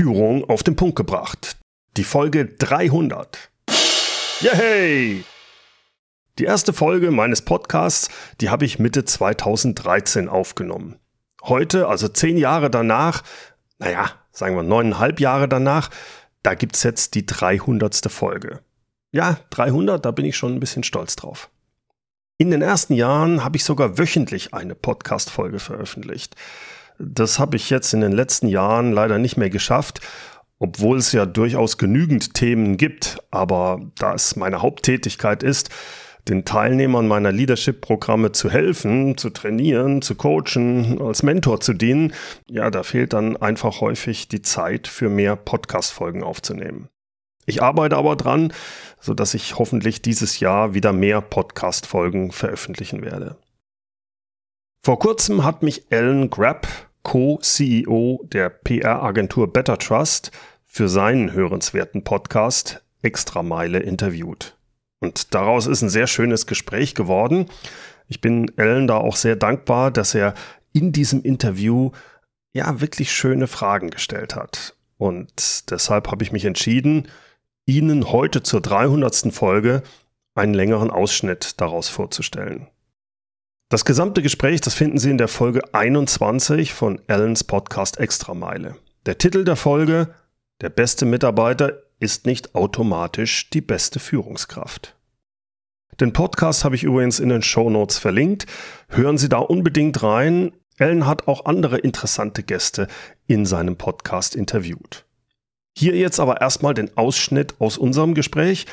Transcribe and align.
Führung 0.00 0.48
auf 0.48 0.62
den 0.62 0.76
Punkt 0.76 0.96
gebracht. 0.96 1.58
Die 1.98 2.04
Folge 2.04 2.46
300. 2.46 3.50
Yay! 4.40 5.26
Die 6.38 6.44
erste 6.44 6.72
Folge 6.72 7.10
meines 7.10 7.42
Podcasts, 7.42 8.08
die 8.40 8.48
habe 8.48 8.64
ich 8.64 8.78
Mitte 8.78 9.04
2013 9.04 10.30
aufgenommen. 10.30 10.98
Heute, 11.42 11.86
also 11.86 12.08
zehn 12.08 12.38
Jahre 12.38 12.70
danach, 12.70 13.22
naja, 13.78 14.10
sagen 14.32 14.56
wir 14.56 14.62
neuneinhalb 14.62 15.20
Jahre 15.20 15.50
danach, 15.50 15.90
da 16.42 16.54
gibt's 16.54 16.82
jetzt 16.82 17.14
die 17.14 17.26
300. 17.26 18.10
Folge. 18.10 18.60
Ja, 19.12 19.36
300, 19.50 20.02
da 20.02 20.12
bin 20.12 20.24
ich 20.24 20.38
schon 20.38 20.54
ein 20.54 20.60
bisschen 20.60 20.82
stolz 20.82 21.14
drauf. 21.14 21.50
In 22.38 22.50
den 22.50 22.62
ersten 22.62 22.94
Jahren 22.94 23.44
habe 23.44 23.58
ich 23.58 23.64
sogar 23.64 23.98
wöchentlich 23.98 24.54
eine 24.54 24.74
Podcast-Folge 24.74 25.58
veröffentlicht. 25.58 26.36
Das 27.02 27.38
habe 27.38 27.56
ich 27.56 27.70
jetzt 27.70 27.94
in 27.94 28.02
den 28.02 28.12
letzten 28.12 28.46
Jahren 28.46 28.92
leider 28.92 29.18
nicht 29.18 29.38
mehr 29.38 29.48
geschafft, 29.48 30.00
obwohl 30.58 30.98
es 30.98 31.12
ja 31.12 31.24
durchaus 31.24 31.78
genügend 31.78 32.34
Themen 32.34 32.76
gibt. 32.76 33.18
Aber 33.30 33.80
da 33.98 34.12
es 34.12 34.36
meine 34.36 34.60
Haupttätigkeit 34.60 35.42
ist, 35.42 35.70
den 36.28 36.44
Teilnehmern 36.44 37.08
meiner 37.08 37.32
Leadership-Programme 37.32 38.32
zu 38.32 38.50
helfen, 38.50 39.16
zu 39.16 39.30
trainieren, 39.30 40.02
zu 40.02 40.14
coachen, 40.14 41.00
als 41.00 41.22
Mentor 41.22 41.60
zu 41.60 41.72
dienen, 41.72 42.12
ja, 42.50 42.70
da 42.70 42.82
fehlt 42.82 43.14
dann 43.14 43.38
einfach 43.38 43.80
häufig 43.80 44.28
die 44.28 44.42
Zeit 44.42 44.86
für 44.86 45.08
mehr 45.08 45.36
Podcast-Folgen 45.36 46.22
aufzunehmen. 46.22 46.90
Ich 47.46 47.62
arbeite 47.62 47.96
aber 47.96 48.16
dran, 48.16 48.52
so 49.00 49.14
dass 49.14 49.32
ich 49.32 49.58
hoffentlich 49.58 50.02
dieses 50.02 50.38
Jahr 50.38 50.74
wieder 50.74 50.92
mehr 50.92 51.22
Podcast-Folgen 51.22 52.30
veröffentlichen 52.30 53.02
werde. 53.02 53.38
Vor 54.84 54.98
kurzem 54.98 55.44
hat 55.44 55.62
mich 55.62 55.84
Alan 55.90 56.28
Grapp 56.28 56.68
Co-CEO 57.02 58.24
der 58.24 58.50
PR-Agentur 58.50 59.52
Better 59.52 59.78
Trust, 59.78 60.30
für 60.72 60.88
seinen 60.88 61.32
hörenswerten 61.32 62.04
Podcast 62.04 62.84
Extrameile 63.02 63.80
interviewt. 63.80 64.56
Und 65.00 65.34
daraus 65.34 65.66
ist 65.66 65.82
ein 65.82 65.88
sehr 65.88 66.06
schönes 66.06 66.46
Gespräch 66.46 66.94
geworden. 66.94 67.46
Ich 68.06 68.20
bin 68.20 68.56
Ellen 68.56 68.86
da 68.86 68.98
auch 68.98 69.16
sehr 69.16 69.34
dankbar, 69.34 69.90
dass 69.90 70.14
er 70.14 70.34
in 70.72 70.92
diesem 70.92 71.22
Interview 71.22 71.90
ja 72.52 72.80
wirklich 72.80 73.12
schöne 73.12 73.48
Fragen 73.48 73.90
gestellt 73.90 74.36
hat. 74.36 74.76
Und 74.96 75.70
deshalb 75.70 76.08
habe 76.08 76.22
ich 76.22 76.30
mich 76.30 76.44
entschieden, 76.44 77.08
Ihnen 77.66 78.12
heute 78.12 78.42
zur 78.42 78.60
300. 78.60 79.32
Folge 79.32 79.82
einen 80.34 80.54
längeren 80.54 80.90
Ausschnitt 80.90 81.60
daraus 81.60 81.88
vorzustellen. 81.88 82.68
Das 83.70 83.84
gesamte 83.84 84.20
Gespräch, 84.20 84.60
das 84.60 84.74
finden 84.74 84.98
Sie 84.98 85.10
in 85.10 85.16
der 85.16 85.28
Folge 85.28 85.62
21 85.72 86.74
von 86.74 87.00
Allens 87.06 87.44
Podcast 87.44 88.00
Extrameile. 88.00 88.74
Der 89.06 89.16
Titel 89.16 89.44
der 89.44 89.54
Folge, 89.54 90.12
der 90.60 90.70
beste 90.70 91.06
Mitarbeiter 91.06 91.74
ist 92.00 92.26
nicht 92.26 92.56
automatisch 92.56 93.48
die 93.50 93.60
beste 93.60 94.00
Führungskraft. 94.00 94.96
Den 96.00 96.12
Podcast 96.12 96.64
habe 96.64 96.74
ich 96.74 96.82
übrigens 96.82 97.20
in 97.20 97.28
den 97.28 97.42
Show 97.42 97.70
Notes 97.70 97.98
verlinkt. 97.98 98.46
Hören 98.88 99.18
Sie 99.18 99.28
da 99.28 99.38
unbedingt 99.38 100.02
rein. 100.02 100.50
Ellen 100.76 101.06
hat 101.06 101.28
auch 101.28 101.44
andere 101.44 101.78
interessante 101.78 102.42
Gäste 102.42 102.88
in 103.28 103.46
seinem 103.46 103.76
Podcast 103.76 104.34
interviewt. 104.34 105.04
Hier 105.76 105.94
jetzt 105.94 106.18
aber 106.18 106.40
erstmal 106.40 106.74
den 106.74 106.96
Ausschnitt 106.96 107.54
aus 107.60 107.78
unserem 107.78 108.14
Gespräch. 108.14 108.66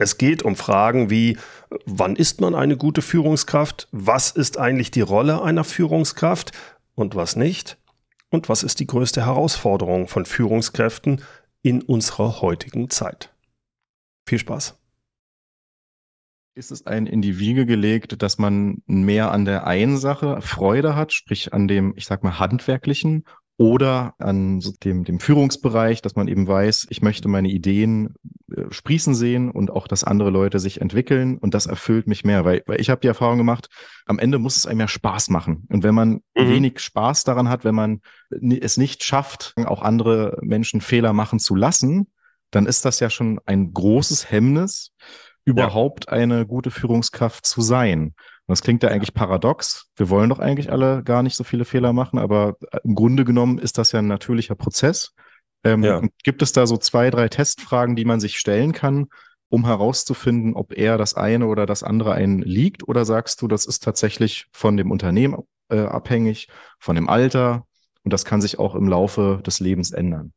Es 0.00 0.16
geht 0.16 0.42
um 0.42 0.56
Fragen 0.56 1.10
wie, 1.10 1.36
wann 1.84 2.16
ist 2.16 2.40
man 2.40 2.54
eine 2.54 2.78
gute 2.78 3.02
Führungskraft? 3.02 3.86
Was 3.92 4.30
ist 4.30 4.56
eigentlich 4.56 4.90
die 4.90 5.02
Rolle 5.02 5.42
einer 5.42 5.62
Führungskraft 5.62 6.52
und 6.94 7.16
was 7.16 7.36
nicht? 7.36 7.76
Und 8.30 8.48
was 8.48 8.62
ist 8.62 8.80
die 8.80 8.86
größte 8.86 9.26
Herausforderung 9.26 10.08
von 10.08 10.24
Führungskräften 10.24 11.20
in 11.60 11.82
unserer 11.82 12.40
heutigen 12.40 12.88
Zeit? 12.88 13.34
Viel 14.26 14.38
Spaß. 14.38 14.78
Ist 16.54 16.70
es 16.70 16.86
ein 16.86 17.06
in 17.06 17.20
die 17.20 17.38
Wiege 17.38 17.66
gelegt, 17.66 18.22
dass 18.22 18.38
man 18.38 18.82
mehr 18.86 19.30
an 19.30 19.44
der 19.44 19.66
einen 19.66 19.98
Sache 19.98 20.40
Freude 20.40 20.96
hat, 20.96 21.12
sprich 21.12 21.52
an 21.52 21.68
dem, 21.68 21.92
ich 21.96 22.06
sag 22.06 22.24
mal, 22.24 22.38
handwerklichen 22.38 23.26
oder 23.60 24.14
an 24.16 24.62
dem, 24.84 25.04
dem 25.04 25.20
Führungsbereich, 25.20 26.00
dass 26.00 26.16
man 26.16 26.28
eben 26.28 26.48
weiß, 26.48 26.86
ich 26.88 27.02
möchte 27.02 27.28
meine 27.28 27.50
Ideen 27.50 28.14
äh, 28.50 28.62
sprießen 28.70 29.14
sehen 29.14 29.50
und 29.50 29.70
auch, 29.70 29.86
dass 29.86 30.02
andere 30.02 30.30
Leute 30.30 30.58
sich 30.58 30.80
entwickeln 30.80 31.36
und 31.36 31.52
das 31.52 31.66
erfüllt 31.66 32.06
mich 32.06 32.24
mehr, 32.24 32.46
weil, 32.46 32.62
weil 32.64 32.80
ich 32.80 32.88
habe 32.88 33.02
die 33.02 33.08
Erfahrung 33.08 33.36
gemacht, 33.36 33.68
am 34.06 34.18
Ende 34.18 34.38
muss 34.38 34.56
es 34.56 34.64
einem 34.64 34.80
ja 34.80 34.88
Spaß 34.88 35.28
machen 35.28 35.66
und 35.68 35.82
wenn 35.82 35.94
man 35.94 36.22
mhm. 36.34 36.48
wenig 36.48 36.80
Spaß 36.80 37.24
daran 37.24 37.50
hat, 37.50 37.62
wenn 37.66 37.74
man 37.74 38.00
es 38.30 38.78
nicht 38.78 39.04
schafft, 39.04 39.52
auch 39.66 39.82
andere 39.82 40.38
Menschen 40.40 40.80
Fehler 40.80 41.12
machen 41.12 41.38
zu 41.38 41.54
lassen, 41.54 42.06
dann 42.50 42.64
ist 42.64 42.86
das 42.86 42.98
ja 42.98 43.10
schon 43.10 43.40
ein 43.44 43.74
großes 43.74 44.30
Hemmnis, 44.30 44.94
überhaupt 45.44 46.06
ja. 46.06 46.12
eine 46.12 46.46
gute 46.46 46.70
Führungskraft 46.70 47.44
zu 47.44 47.60
sein. 47.60 48.14
Und 48.50 48.54
das 48.54 48.62
klingt 48.62 48.82
ja 48.82 48.88
eigentlich 48.88 49.14
paradox. 49.14 49.92
Wir 49.94 50.10
wollen 50.10 50.28
doch 50.28 50.40
eigentlich 50.40 50.72
alle 50.72 51.04
gar 51.04 51.22
nicht 51.22 51.36
so 51.36 51.44
viele 51.44 51.64
Fehler 51.64 51.92
machen, 51.92 52.18
aber 52.18 52.56
äh, 52.72 52.80
im 52.82 52.96
Grunde 52.96 53.24
genommen 53.24 53.58
ist 53.58 53.78
das 53.78 53.92
ja 53.92 54.00
ein 54.00 54.08
natürlicher 54.08 54.56
Prozess. 54.56 55.14
Ähm, 55.62 55.84
ja. 55.84 56.02
Gibt 56.24 56.42
es 56.42 56.50
da 56.50 56.66
so 56.66 56.76
zwei, 56.76 57.10
drei 57.10 57.28
Testfragen, 57.28 57.94
die 57.94 58.04
man 58.04 58.18
sich 58.18 58.40
stellen 58.40 58.72
kann, 58.72 59.06
um 59.50 59.66
herauszufinden, 59.66 60.56
ob 60.56 60.76
eher 60.76 60.98
das 60.98 61.14
eine 61.14 61.46
oder 61.46 61.64
das 61.64 61.84
andere 61.84 62.14
einen 62.14 62.42
liegt? 62.42 62.88
Oder 62.88 63.04
sagst 63.04 63.40
du, 63.40 63.46
das 63.46 63.66
ist 63.66 63.84
tatsächlich 63.84 64.48
von 64.50 64.76
dem 64.76 64.90
Unternehmen 64.90 65.44
äh, 65.68 65.82
abhängig, 65.82 66.48
von 66.80 66.96
dem 66.96 67.08
Alter 67.08 67.68
und 68.02 68.12
das 68.12 68.24
kann 68.24 68.40
sich 68.40 68.58
auch 68.58 68.74
im 68.74 68.88
Laufe 68.88 69.42
des 69.46 69.60
Lebens 69.60 69.92
ändern? 69.92 70.32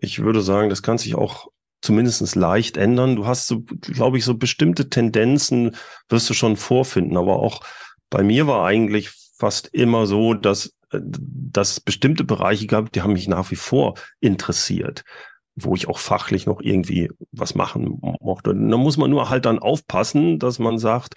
Ich 0.00 0.18
würde 0.18 0.40
sagen, 0.40 0.68
das 0.68 0.82
kann 0.82 0.98
sich 0.98 1.14
auch 1.14 1.46
zumindest 1.80 2.34
leicht 2.36 2.76
ändern. 2.76 3.16
Du 3.16 3.26
hast 3.26 3.46
so, 3.46 3.60
glaube 3.60 4.18
ich, 4.18 4.24
so 4.24 4.36
bestimmte 4.36 4.88
Tendenzen 4.88 5.76
wirst 6.08 6.28
du 6.30 6.34
schon 6.34 6.56
vorfinden. 6.56 7.16
Aber 7.16 7.36
auch 7.36 7.62
bei 8.10 8.22
mir 8.22 8.46
war 8.46 8.66
eigentlich 8.66 9.10
fast 9.36 9.68
immer 9.68 10.06
so, 10.06 10.34
dass, 10.34 10.74
äh, 10.90 11.00
dass 11.02 11.72
es 11.72 11.80
bestimmte 11.80 12.24
Bereiche 12.24 12.66
gab, 12.66 12.92
die 12.92 13.02
haben 13.02 13.14
mich 13.14 13.28
nach 13.28 13.50
wie 13.50 13.56
vor 13.56 13.94
interessiert 14.20 15.04
wo 15.56 15.74
ich 15.74 15.88
auch 15.88 15.98
fachlich 15.98 16.46
noch 16.46 16.60
irgendwie 16.60 17.10
was 17.32 17.54
machen 17.54 18.00
mochte. 18.20 18.54
da 18.54 18.76
muss 18.76 18.96
man 18.96 19.10
nur 19.10 19.28
halt 19.28 19.44
dann 19.44 19.58
aufpassen, 19.58 20.38
dass 20.38 20.58
man 20.58 20.78
sagt, 20.78 21.14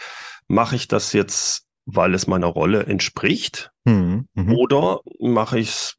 mache 0.48 0.76
ich 0.76 0.88
das 0.88 1.14
jetzt, 1.14 1.66
weil 1.86 2.14
es 2.14 2.28
meiner 2.28 2.48
Rolle 2.48 2.86
entspricht? 2.86 3.72
Mhm. 3.86 4.28
mhm. 4.34 4.54
Oder 4.56 5.02
mache 5.20 5.60
ich 5.60 5.70
es, 5.70 5.98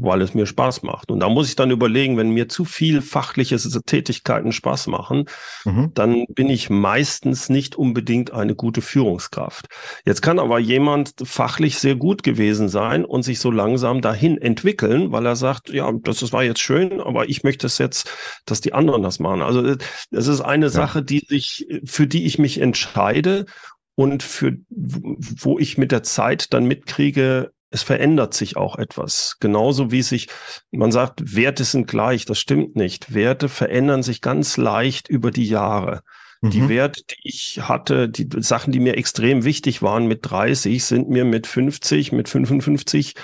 weil 0.00 0.22
es 0.22 0.34
mir 0.34 0.46
Spaß 0.46 0.82
macht. 0.82 1.10
Und 1.10 1.20
da 1.20 1.28
muss 1.28 1.48
ich 1.48 1.56
dann 1.56 1.70
überlegen, 1.70 2.16
wenn 2.16 2.30
mir 2.30 2.48
zu 2.48 2.64
viel 2.64 3.00
fachliche 3.00 3.56
Tätigkeiten 3.56 4.52
Spaß 4.52 4.88
machen, 4.88 5.26
mhm. 5.64 5.92
dann 5.94 6.26
bin 6.28 6.50
ich 6.50 6.70
meistens 6.70 7.48
nicht 7.48 7.76
unbedingt 7.76 8.32
eine 8.32 8.54
gute 8.54 8.82
Führungskraft. 8.82 9.66
Jetzt 10.04 10.22
kann 10.22 10.38
aber 10.38 10.58
jemand 10.58 11.14
fachlich 11.22 11.78
sehr 11.78 11.94
gut 11.94 12.22
gewesen 12.22 12.68
sein 12.68 13.04
und 13.04 13.22
sich 13.22 13.38
so 13.38 13.50
langsam 13.50 14.00
dahin 14.00 14.38
entwickeln, 14.38 15.12
weil 15.12 15.26
er 15.26 15.36
sagt, 15.36 15.70
ja, 15.70 15.90
das 16.02 16.32
war 16.32 16.42
jetzt 16.42 16.60
schön, 16.60 17.00
aber 17.00 17.28
ich 17.28 17.44
möchte 17.44 17.66
es 17.66 17.78
jetzt, 17.78 18.10
dass 18.46 18.60
die 18.60 18.72
anderen 18.72 19.02
das 19.02 19.20
machen. 19.20 19.42
Also 19.42 19.76
es 20.10 20.26
ist 20.26 20.40
eine 20.40 20.66
ja. 20.66 20.70
Sache, 20.70 21.02
die 21.02 21.20
sich, 21.20 21.66
für 21.84 22.06
die 22.06 22.26
ich 22.26 22.38
mich 22.38 22.60
entscheide 22.60 23.46
und 23.94 24.22
für, 24.22 24.56
wo 24.68 25.58
ich 25.58 25.78
mit 25.78 25.92
der 25.92 26.02
Zeit 26.02 26.52
dann 26.52 26.64
mitkriege, 26.64 27.52
es 27.74 27.82
verändert 27.82 28.34
sich 28.34 28.56
auch 28.56 28.76
etwas. 28.76 29.38
Genauso 29.40 29.90
wie 29.90 30.02
sich, 30.02 30.28
man 30.70 30.92
sagt, 30.92 31.34
Werte 31.34 31.64
sind 31.64 31.88
gleich. 31.88 32.24
Das 32.24 32.38
stimmt 32.38 32.76
nicht. 32.76 33.12
Werte 33.12 33.48
verändern 33.48 34.04
sich 34.04 34.20
ganz 34.20 34.56
leicht 34.56 35.08
über 35.08 35.32
die 35.32 35.46
Jahre. 35.46 36.02
Mhm. 36.40 36.50
Die 36.50 36.68
Werte, 36.68 37.02
die 37.10 37.16
ich 37.24 37.58
hatte, 37.62 38.08
die 38.08 38.28
Sachen, 38.42 38.70
die 38.70 38.78
mir 38.78 38.96
extrem 38.96 39.42
wichtig 39.42 39.82
waren 39.82 40.06
mit 40.06 40.20
30, 40.22 40.84
sind 40.84 41.08
mir 41.08 41.24
mit 41.24 41.48
50, 41.48 42.12
mit 42.12 42.28
55 42.28 43.14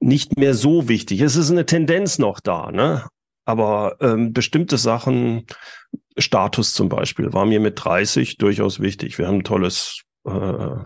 nicht 0.00 0.36
mehr 0.36 0.52
so 0.52 0.86
wichtig. 0.86 1.22
Es 1.22 1.36
ist 1.36 1.50
eine 1.50 1.64
Tendenz 1.64 2.18
noch 2.18 2.40
da, 2.40 2.70
ne? 2.70 3.08
Aber 3.46 3.96
ähm, 4.02 4.34
bestimmte 4.34 4.76
Sachen, 4.76 5.46
Status 6.18 6.74
zum 6.74 6.90
Beispiel, 6.90 7.32
war 7.32 7.46
mir 7.46 7.60
mit 7.60 7.82
30 7.82 8.36
durchaus 8.36 8.80
wichtig. 8.80 9.16
Wir 9.16 9.28
haben 9.28 9.38
ein 9.38 9.44
tolles 9.44 10.02
äh, 10.28 10.84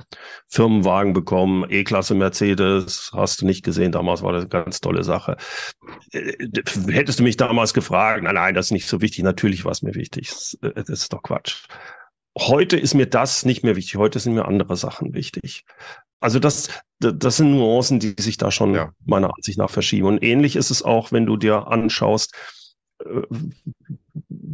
Firmenwagen 0.49 1.13
bekommen, 1.13 1.67
E-Klasse 1.69 2.15
Mercedes, 2.15 3.11
hast 3.15 3.43
du 3.43 3.47
nicht 3.47 3.65
gesehen, 3.65 3.93
damals 3.93 4.23
war 4.23 4.33
das 4.33 4.43
eine 4.43 4.49
ganz 4.49 4.81
tolle 4.81 5.05
Sache. 5.05 5.37
Äh, 6.13 6.35
hättest 6.89 7.21
du 7.21 7.23
mich 7.23 7.37
damals 7.37 7.75
gefragt, 7.75 8.23
nein, 8.23 8.35
nein, 8.35 8.55
das 8.55 8.67
ist 8.67 8.73
nicht 8.73 8.87
so 8.87 9.01
wichtig, 9.01 9.25
natürlich 9.25 9.65
war 9.65 9.73
es 9.73 9.83
mir 9.83 9.95
wichtig, 9.95 10.29
das, 10.31 10.59
äh, 10.63 10.73
das 10.75 10.89
ist 10.89 11.13
doch 11.13 11.23
Quatsch. 11.23 11.65
Heute 12.39 12.79
ist 12.79 12.95
mir 12.95 13.07
das 13.07 13.45
nicht 13.45 13.63
mehr 13.63 13.77
wichtig, 13.77 13.97
heute 13.97 14.19
sind 14.19 14.35
mir 14.35 14.47
andere 14.47 14.77
Sachen 14.77 15.13
wichtig. 15.13 15.65
Also 16.21 16.39
das, 16.39 16.71
das 17.01 17.37
sind 17.37 17.51
Nuancen, 17.51 17.99
die 17.99 18.15
sich 18.19 18.39
da 18.39 18.51
schon 18.51 18.75
ja. 18.75 18.93
meiner 19.05 19.35
Ansicht 19.35 19.59
nach 19.59 19.71
verschieben. 19.71 20.07
Und 20.07 20.23
ähnlich 20.23 20.57
ist 20.57 20.71
es 20.71 20.83
auch, 20.83 21.13
wenn 21.13 21.27
du 21.27 21.37
dir 21.37 21.67
anschaust, 21.67 22.35
äh, 23.05 23.23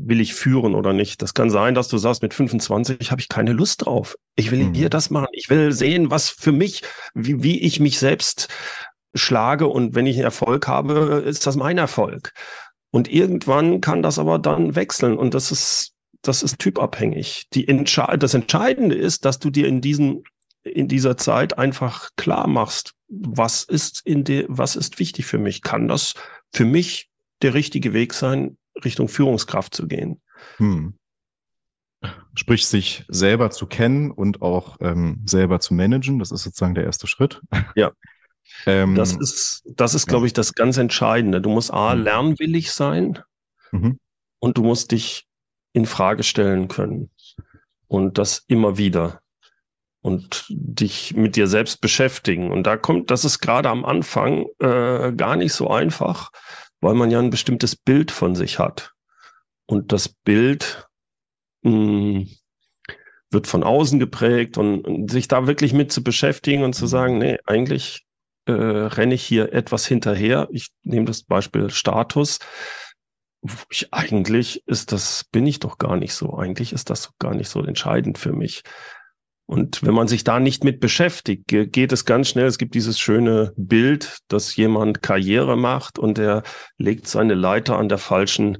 will 0.07 0.21
ich 0.21 0.35
führen 0.35 0.75
oder 0.75 0.93
nicht. 0.93 1.23
Das 1.23 1.35
kann 1.35 1.51
sein, 1.51 1.75
dass 1.75 1.89
du 1.89 1.99
sagst, 1.99 2.23
mit 2.23 2.35
25 2.35 3.11
habe 3.11 3.21
ich 3.21 3.29
keine 3.29 3.53
Lust 3.53 3.85
drauf. 3.87 4.17
Ich 4.37 4.51
will 4.51 4.65
mhm. 4.65 4.75
hier 4.75 4.91
das 4.91 5.11
machen. 5.11 5.29
Ich 5.33 5.51
will 5.51 5.73
sehen, 5.73 6.11
was 6.11 6.29
für 6.29 6.53
mich, 6.53 6.83
wie, 7.15 7.43
wie 7.43 7.61
ich 7.61 7.81
mich 7.81 7.99
selbst 7.99 8.49
schlage 9.15 9.67
und 9.67 9.95
wenn 9.95 10.07
ich 10.07 10.19
Erfolg 10.19 10.69
habe, 10.69 11.23
ist 11.27 11.47
das 11.47 11.57
mein 11.57 11.79
Erfolg. 11.79 12.33
Und 12.91 13.11
irgendwann 13.11 13.81
kann 13.81 14.03
das 14.03 14.19
aber 14.19 14.39
dann 14.39 14.75
wechseln 14.75 15.19
und 15.19 15.35
das 15.35 15.51
ist, 15.51 15.93
das 16.23 16.43
ist 16.43 16.59
typabhängig. 16.59 17.47
Die 17.53 17.69
Entsche 17.69 18.07
das 18.19 18.35
Entscheidende 18.35 18.95
ist, 18.95 19.25
dass 19.25 19.39
du 19.39 19.51
dir 19.51 19.67
in 19.67 19.81
diesen, 19.81 20.25
in 20.63 20.89
dieser 20.89 21.17
Zeit 21.17 21.59
einfach 21.59 22.11
klar 22.17 22.47
machst, 22.47 22.95
was 23.09 23.65
ist 23.65 24.03
in 24.05 24.25
der, 24.25 24.45
was 24.49 24.77
ist 24.77 24.99
wichtig 24.99 25.27
für 25.27 25.39
mich? 25.39 25.63
Kann 25.63 25.89
das 25.89 26.15
für 26.53 26.65
mich 26.65 27.09
der 27.43 27.55
richtige 27.55 27.93
Weg 27.93 28.15
sein, 28.15 28.57
Richtung 28.85 29.09
Führungskraft 29.09 29.75
zu 29.75 29.87
gehen? 29.87 30.21
Hm. 30.57 30.95
Sprich, 32.35 32.67
sich 32.67 33.05
selber 33.09 33.51
zu 33.51 33.67
kennen 33.67 34.11
und 34.11 34.41
auch 34.43 34.77
ähm, 34.81 35.23
selber 35.27 35.59
zu 35.59 35.75
managen, 35.75 36.19
das 36.19 36.31
ist 36.31 36.45
sozusagen 36.45 36.75
der 36.75 36.85
erste 36.85 37.07
Schritt. 37.07 37.41
Ja. 37.75 37.93
Ähm, 38.67 38.95
das 38.95 39.15
ist, 39.15 39.63
das 39.67 39.95
ist, 39.95 40.07
glaube 40.07 40.27
ich, 40.27 40.33
das 40.33 40.55
ganz 40.55 40.79
Entscheidende. 40.79 41.43
Du 41.43 41.51
musst 41.51 41.71
A, 41.71 41.95
mhm. 41.95 42.03
lernwillig 42.03 42.73
sein 42.73 43.19
mhm. 43.73 43.99
und 44.39 44.57
du 44.57 44.63
musst 44.63 44.91
dich 44.93 45.27
in 45.73 45.87
Frage 45.87 46.23
stellen 46.23 46.69
können. 46.69 47.11
Und 47.87 48.19
das 48.19 48.45
immer 48.49 48.79
wieder. 48.79 49.21
Und 50.01 50.47
dich 50.49 51.15
mit 51.15 51.37
dir 51.37 51.47
selbst 51.47 51.81
beschäftigen. 51.81 52.51
Und 52.51 52.65
da 52.65 52.77
kommt, 52.77 53.11
das 53.11 53.25
ist 53.25 53.41
gerade 53.41 53.69
am 53.69 53.85
Anfang 53.85 54.47
äh, 54.61 55.13
gar 55.13 55.37
nicht 55.37 55.53
so 55.53 55.69
einfach, 55.69 56.31
weil 56.81 56.95
man 56.95 57.11
ja 57.11 57.19
ein 57.19 57.31
bestimmtes 57.31 57.77
Bild 57.77 58.11
von 58.11 58.35
sich 58.35 58.59
hat. 58.59 58.93
Und 59.67 59.93
das 59.93 60.09
Bild 60.09 60.89
mh, 61.63 61.73
hm, 61.73 62.29
wird 63.31 63.47
von 63.47 63.63
außen 63.63 63.99
geprägt 63.99 64.57
und, 64.57 64.87
und, 64.87 65.11
sich 65.11 65.29
da 65.29 65.47
wirklich 65.47 65.73
mit 65.73 65.93
zu 65.93 66.03
beschäftigen 66.03 66.63
und 66.63 66.75
zu 66.75 66.87
sagen, 66.87 67.19
nee, 67.19 67.39
eigentlich 67.45 68.07
äh, 68.47 68.53
renne 68.53 69.15
ich 69.15 69.23
hier 69.23 69.53
etwas 69.53 69.87
hinterher. 69.87 70.49
Ich 70.51 70.69
nehme 70.83 71.05
das 71.05 71.23
Beispiel 71.23 71.71
Status. 71.71 72.39
Ich, 73.71 73.93
eigentlich 73.93 74.63
ist 74.67 74.93
das, 74.93 75.25
bin 75.25 75.47
ich 75.47 75.61
doch 75.61 75.79
gar 75.79 75.97
nicht 75.97 76.15
so. 76.15 76.37
Eigentlich 76.37 76.73
ist 76.73 76.91
das 76.91 77.13
gar 77.19 77.35
nicht 77.35 77.49
so 77.49 77.63
entscheidend 77.63 78.19
für 78.19 78.33
mich. 78.33 78.63
Und 79.49 79.83
wenn 79.83 79.95
man 79.95 80.09
sich 80.09 80.25
da 80.25 80.41
nicht 80.41 80.63
mit 80.63 80.79
beschäftigt, 80.79 81.49
geht 81.49 81.93
es 81.93 82.05
ganz 82.05 82.29
schnell. 82.29 82.45
Es 82.45 82.59
gibt 82.59 82.75
dieses 82.75 83.01
schöne 83.01 83.55
Bild, 83.57 84.19
dass 84.29 84.55
jemand 84.55 85.03
Karriere 85.03 85.57
macht 85.57 85.99
und 85.99 86.19
er 86.19 86.43
legt 86.77 87.09
seine 87.09 87.33
Leiter 87.33 87.79
an 87.79 87.89
der 87.89 87.97
falschen 87.97 88.59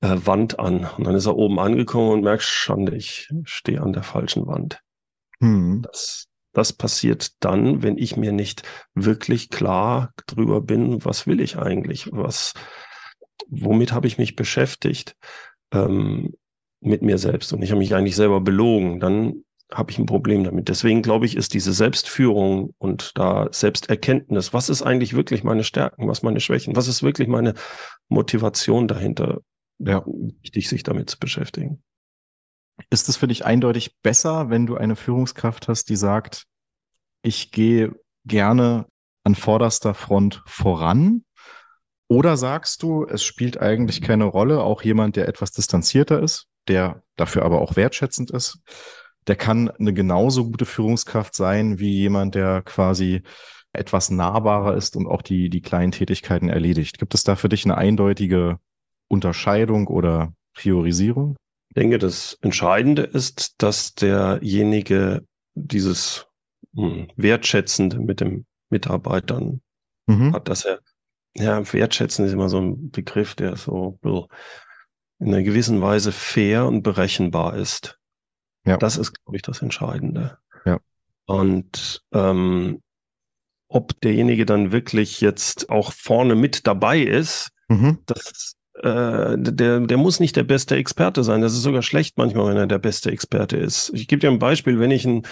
äh, 0.00 0.16
Wand 0.24 0.58
an. 0.58 0.88
Und 0.96 1.06
dann 1.06 1.14
ist 1.16 1.26
er 1.26 1.36
oben 1.36 1.58
angekommen 1.58 2.12
und 2.12 2.24
merkt, 2.24 2.44
schon, 2.44 2.90
ich 2.94 3.28
stehe 3.44 3.82
an 3.82 3.92
der 3.92 4.04
falschen 4.04 4.46
Wand. 4.46 4.80
Hm. 5.40 5.82
Das, 5.82 6.28
das 6.54 6.72
passiert 6.72 7.32
dann, 7.40 7.82
wenn 7.82 7.98
ich 7.98 8.16
mir 8.16 8.32
nicht 8.32 8.62
wirklich 8.94 9.50
klar 9.50 10.14
drüber 10.26 10.62
bin, 10.62 11.04
was 11.04 11.26
will 11.26 11.42
ich 11.42 11.58
eigentlich, 11.58 12.08
was, 12.10 12.54
womit 13.48 13.92
habe 13.92 14.06
ich 14.06 14.16
mich 14.16 14.34
beschäftigt 14.34 15.14
ähm, 15.74 16.32
mit 16.80 17.02
mir 17.02 17.18
selbst 17.18 17.52
und 17.52 17.60
ich 17.60 17.70
habe 17.70 17.80
mich 17.80 17.94
eigentlich 17.94 18.16
selber 18.16 18.40
belogen, 18.40 18.98
dann 18.98 19.44
habe 19.70 19.90
ich 19.90 19.98
ein 19.98 20.06
Problem 20.06 20.44
damit. 20.44 20.68
Deswegen 20.68 21.02
glaube 21.02 21.26
ich, 21.26 21.36
ist 21.36 21.54
diese 21.54 21.72
Selbstführung 21.72 22.74
und 22.78 23.12
da 23.16 23.48
Selbsterkenntnis, 23.50 24.52
was 24.52 24.68
ist 24.68 24.82
eigentlich 24.82 25.14
wirklich 25.14 25.44
meine 25.44 25.64
Stärken, 25.64 26.08
was 26.08 26.22
meine 26.22 26.40
Schwächen, 26.40 26.76
was 26.76 26.88
ist 26.88 27.02
wirklich 27.02 27.28
meine 27.28 27.54
Motivation 28.08 28.88
dahinter, 28.88 29.40
ja. 29.78 30.04
wichtig, 30.42 30.68
sich 30.68 30.82
damit 30.82 31.10
zu 31.10 31.18
beschäftigen. 31.18 31.82
Ist 32.90 33.08
es 33.08 33.16
für 33.16 33.28
dich 33.28 33.44
eindeutig 33.44 33.96
besser, 34.02 34.50
wenn 34.50 34.66
du 34.66 34.76
eine 34.76 34.96
Führungskraft 34.96 35.68
hast, 35.68 35.88
die 35.88 35.96
sagt, 35.96 36.46
ich 37.22 37.50
gehe 37.50 37.94
gerne 38.24 38.86
an 39.24 39.34
vorderster 39.34 39.94
Front 39.94 40.42
voran? 40.46 41.24
Oder 42.08 42.36
sagst 42.36 42.82
du, 42.82 43.06
es 43.06 43.22
spielt 43.22 43.58
eigentlich 43.58 44.02
keine 44.02 44.24
Rolle, 44.24 44.62
auch 44.62 44.82
jemand, 44.82 45.16
der 45.16 45.28
etwas 45.28 45.52
distanzierter 45.52 46.22
ist, 46.22 46.46
der 46.68 47.02
dafür 47.16 47.42
aber 47.42 47.60
auch 47.62 47.76
wertschätzend 47.76 48.30
ist, 48.30 48.58
der 49.26 49.36
kann 49.36 49.70
eine 49.70 49.92
genauso 49.92 50.44
gute 50.46 50.66
Führungskraft 50.66 51.34
sein 51.34 51.78
wie 51.78 51.92
jemand, 51.92 52.34
der 52.34 52.62
quasi 52.62 53.22
etwas 53.72 54.10
nahbarer 54.10 54.76
ist 54.76 54.96
und 54.96 55.06
auch 55.06 55.22
die, 55.22 55.48
die 55.48 55.62
kleinen 55.62 55.92
Tätigkeiten 55.92 56.48
erledigt. 56.48 56.98
Gibt 56.98 57.14
es 57.14 57.24
da 57.24 57.36
für 57.36 57.48
dich 57.48 57.64
eine 57.64 57.78
eindeutige 57.78 58.58
Unterscheidung 59.08 59.86
oder 59.86 60.34
Priorisierung? 60.54 61.36
Ich 61.68 61.74
denke, 61.74 61.98
das 61.98 62.36
Entscheidende 62.42 63.02
ist, 63.02 63.62
dass 63.62 63.94
derjenige 63.94 65.24
dieses 65.54 66.26
hm, 66.74 67.08
Wertschätzende 67.16 67.98
mit 67.98 68.20
dem 68.20 68.44
Mitarbeitern 68.68 69.62
mhm. 70.06 70.34
hat, 70.34 70.48
dass 70.48 70.64
er, 70.64 70.80
ja, 71.34 71.72
wertschätzen 71.72 72.26
ist 72.26 72.32
immer 72.32 72.50
so 72.50 72.58
ein 72.58 72.90
Begriff, 72.90 73.34
der 73.34 73.56
so 73.56 73.98
in 75.18 75.28
einer 75.28 75.42
gewissen 75.42 75.80
Weise 75.80 76.12
fair 76.12 76.66
und 76.66 76.82
berechenbar 76.82 77.56
ist. 77.56 77.98
Ja. 78.64 78.76
Das 78.76 78.96
ist, 78.96 79.14
glaube 79.14 79.36
ich, 79.36 79.42
das 79.42 79.62
Entscheidende. 79.62 80.38
Ja. 80.64 80.78
Und 81.26 82.02
ähm, 82.12 82.80
ob 83.68 84.00
derjenige 84.00 84.46
dann 84.46 84.72
wirklich 84.72 85.20
jetzt 85.20 85.70
auch 85.70 85.92
vorne 85.92 86.34
mit 86.34 86.66
dabei 86.66 87.00
ist, 87.00 87.50
mhm. 87.68 87.98
das 88.06 88.56
äh, 88.74 89.36
der, 89.38 89.80
der 89.80 89.96
muss 89.96 90.20
nicht 90.20 90.36
der 90.36 90.44
beste 90.44 90.76
Experte 90.76 91.24
sein. 91.24 91.40
Das 91.40 91.54
ist 91.54 91.62
sogar 91.62 91.82
schlecht 91.82 92.18
manchmal, 92.18 92.48
wenn 92.48 92.56
er 92.56 92.66
der 92.66 92.78
beste 92.78 93.10
Experte 93.10 93.56
ist. 93.56 93.90
Ich 93.94 94.08
gebe 94.08 94.20
dir 94.20 94.30
ein 94.30 94.38
Beispiel, 94.38 94.78
wenn 94.78 94.90
ich 94.90 95.04
ein, 95.04 95.22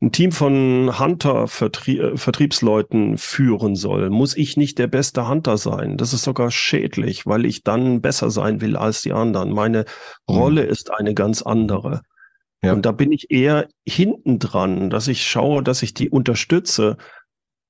ein 0.00 0.12
Team 0.12 0.32
von 0.32 0.98
Hunter-Vertriebsleuten 0.98 3.14
äh, 3.14 3.18
führen 3.18 3.76
soll, 3.76 4.10
muss 4.10 4.36
ich 4.36 4.56
nicht 4.56 4.78
der 4.78 4.88
beste 4.88 5.28
Hunter 5.28 5.58
sein. 5.58 5.96
Das 5.96 6.12
ist 6.12 6.24
sogar 6.24 6.50
schädlich, 6.50 7.26
weil 7.26 7.46
ich 7.46 7.62
dann 7.64 8.00
besser 8.00 8.30
sein 8.30 8.60
will 8.60 8.76
als 8.76 9.02
die 9.02 9.12
anderen. 9.12 9.52
Meine 9.52 9.84
mhm. 10.26 10.34
Rolle 10.34 10.64
ist 10.64 10.90
eine 10.90 11.14
ganz 11.14 11.42
andere. 11.42 12.02
Ja. 12.66 12.72
Und 12.72 12.84
da 12.84 12.92
bin 12.92 13.12
ich 13.12 13.30
eher 13.30 13.68
hinten 13.86 14.38
dran, 14.38 14.90
dass 14.90 15.08
ich 15.08 15.26
schaue, 15.26 15.62
dass 15.62 15.82
ich 15.82 15.94
die 15.94 16.10
unterstütze, 16.10 16.96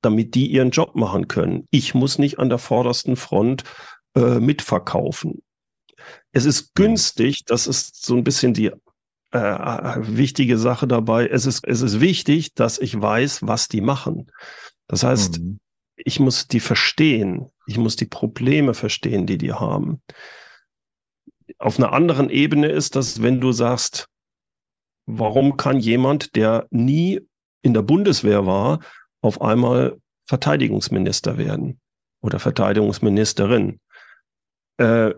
damit 0.03 0.35
die 0.35 0.47
ihren 0.47 0.71
Job 0.71 0.95
machen 0.95 1.29
können. 1.29 1.67
Ich 1.71 1.95
muss 1.95 2.19
nicht 2.19 2.39
an 2.39 2.49
der 2.49 2.59
vordersten 2.59 3.17
Front 3.17 3.65
äh, 4.15 4.41
mitverkaufen. 4.41 5.43
Es 6.33 6.45
ist 6.45 6.75
günstig, 6.75 7.45
das 7.45 7.67
ist 7.67 8.05
so 8.05 8.15
ein 8.15 8.25
bisschen 8.25 8.55
die 8.55 8.71
äh, 9.33 9.39
äh, 9.39 10.17
wichtige 10.17 10.59
Sache 10.59 10.87
dabei. 10.87 11.27
Es 11.27 11.47
ist, 11.47 11.67
es 11.67 11.83
ist 11.83 12.01
wichtig, 12.01 12.55
dass 12.55 12.79
ich 12.79 13.01
weiß, 13.01 13.47
was 13.47 13.69
die 13.69 13.81
machen. 13.81 14.31
Das 14.87 15.03
heißt, 15.03 15.41
mhm. 15.41 15.59
ich 15.97 16.21
muss 16.21 16.47
die 16.47 16.61
verstehen. 16.61 17.51
Ich 17.67 17.77
muss 17.77 17.97
die 17.97 18.07
Probleme 18.07 18.75
verstehen, 18.75 19.27
die 19.27 19.39
die 19.39 19.53
haben. 19.53 20.01
Auf 21.59 21.79
einer 21.79 21.93
anderen 21.93 22.31
Ebene 22.31 22.69
ist 22.69 22.97
das, 22.97 23.23
wenn 23.23 23.41
du 23.41 23.53
sagst, 23.53 24.09
warum 25.07 25.57
kann 25.57 25.81
jemand, 25.81 26.37
der 26.37 26.67
nie 26.71 27.21
in 27.63 27.75
der 27.75 27.83
Bundeswehr 27.83 28.47
war, 28.47 28.81
auf 29.23 29.41
einmal 29.41 29.99
Verteidigungsminister 30.27 31.39
werden 31.39 31.81
oder 32.21 32.39
Verteidigungsministerin? 32.39 33.81
Äh, 34.79 35.15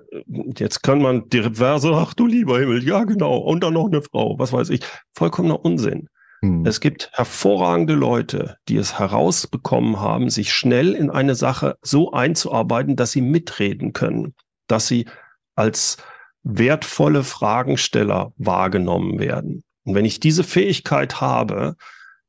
jetzt 0.57 0.83
kann 0.83 1.02
man 1.02 1.28
die 1.30 1.42
Verse, 1.42 1.90
ach 1.92 2.14
du 2.14 2.26
lieber 2.26 2.61
Himmel, 2.61 2.87
ja 2.87 3.04
genau, 3.04 3.38
und 3.38 3.64
dann 3.64 3.75
noch 3.75 3.87
eine 3.87 4.02
Frau, 4.02 4.38
was 4.38 4.52
weiß 4.52 4.71
ich. 4.71 4.80
Vollkommener 5.14 5.64
Unsinn. 5.64 6.09
Hm. 6.42 6.64
Es 6.64 6.80
gibt 6.80 7.11
hervorragende 7.12 7.95
Leute, 7.95 8.57
die 8.68 8.76
es 8.76 8.99
herausbekommen 8.99 9.99
haben, 10.00 10.30
sich 10.30 10.52
schnell 10.52 10.95
in 10.95 11.11
eine 11.11 11.35
Sache 11.35 11.76
so 11.83 12.12
einzuarbeiten, 12.12 12.95
dass 12.95 13.11
sie 13.11 13.23
mitreden 13.23 13.92
können, 13.92 14.35
dass 14.68 14.87
sie 14.87 15.07
als 15.57 15.97
wertvolle 16.45 17.25
Fragensteller 17.25 18.33
wahrgenommen 18.37 19.18
werden. 19.18 19.64
Und 19.85 19.95
wenn 19.95 20.05
ich 20.05 20.21
diese 20.21 20.45
Fähigkeit 20.45 21.21
habe, 21.21 21.77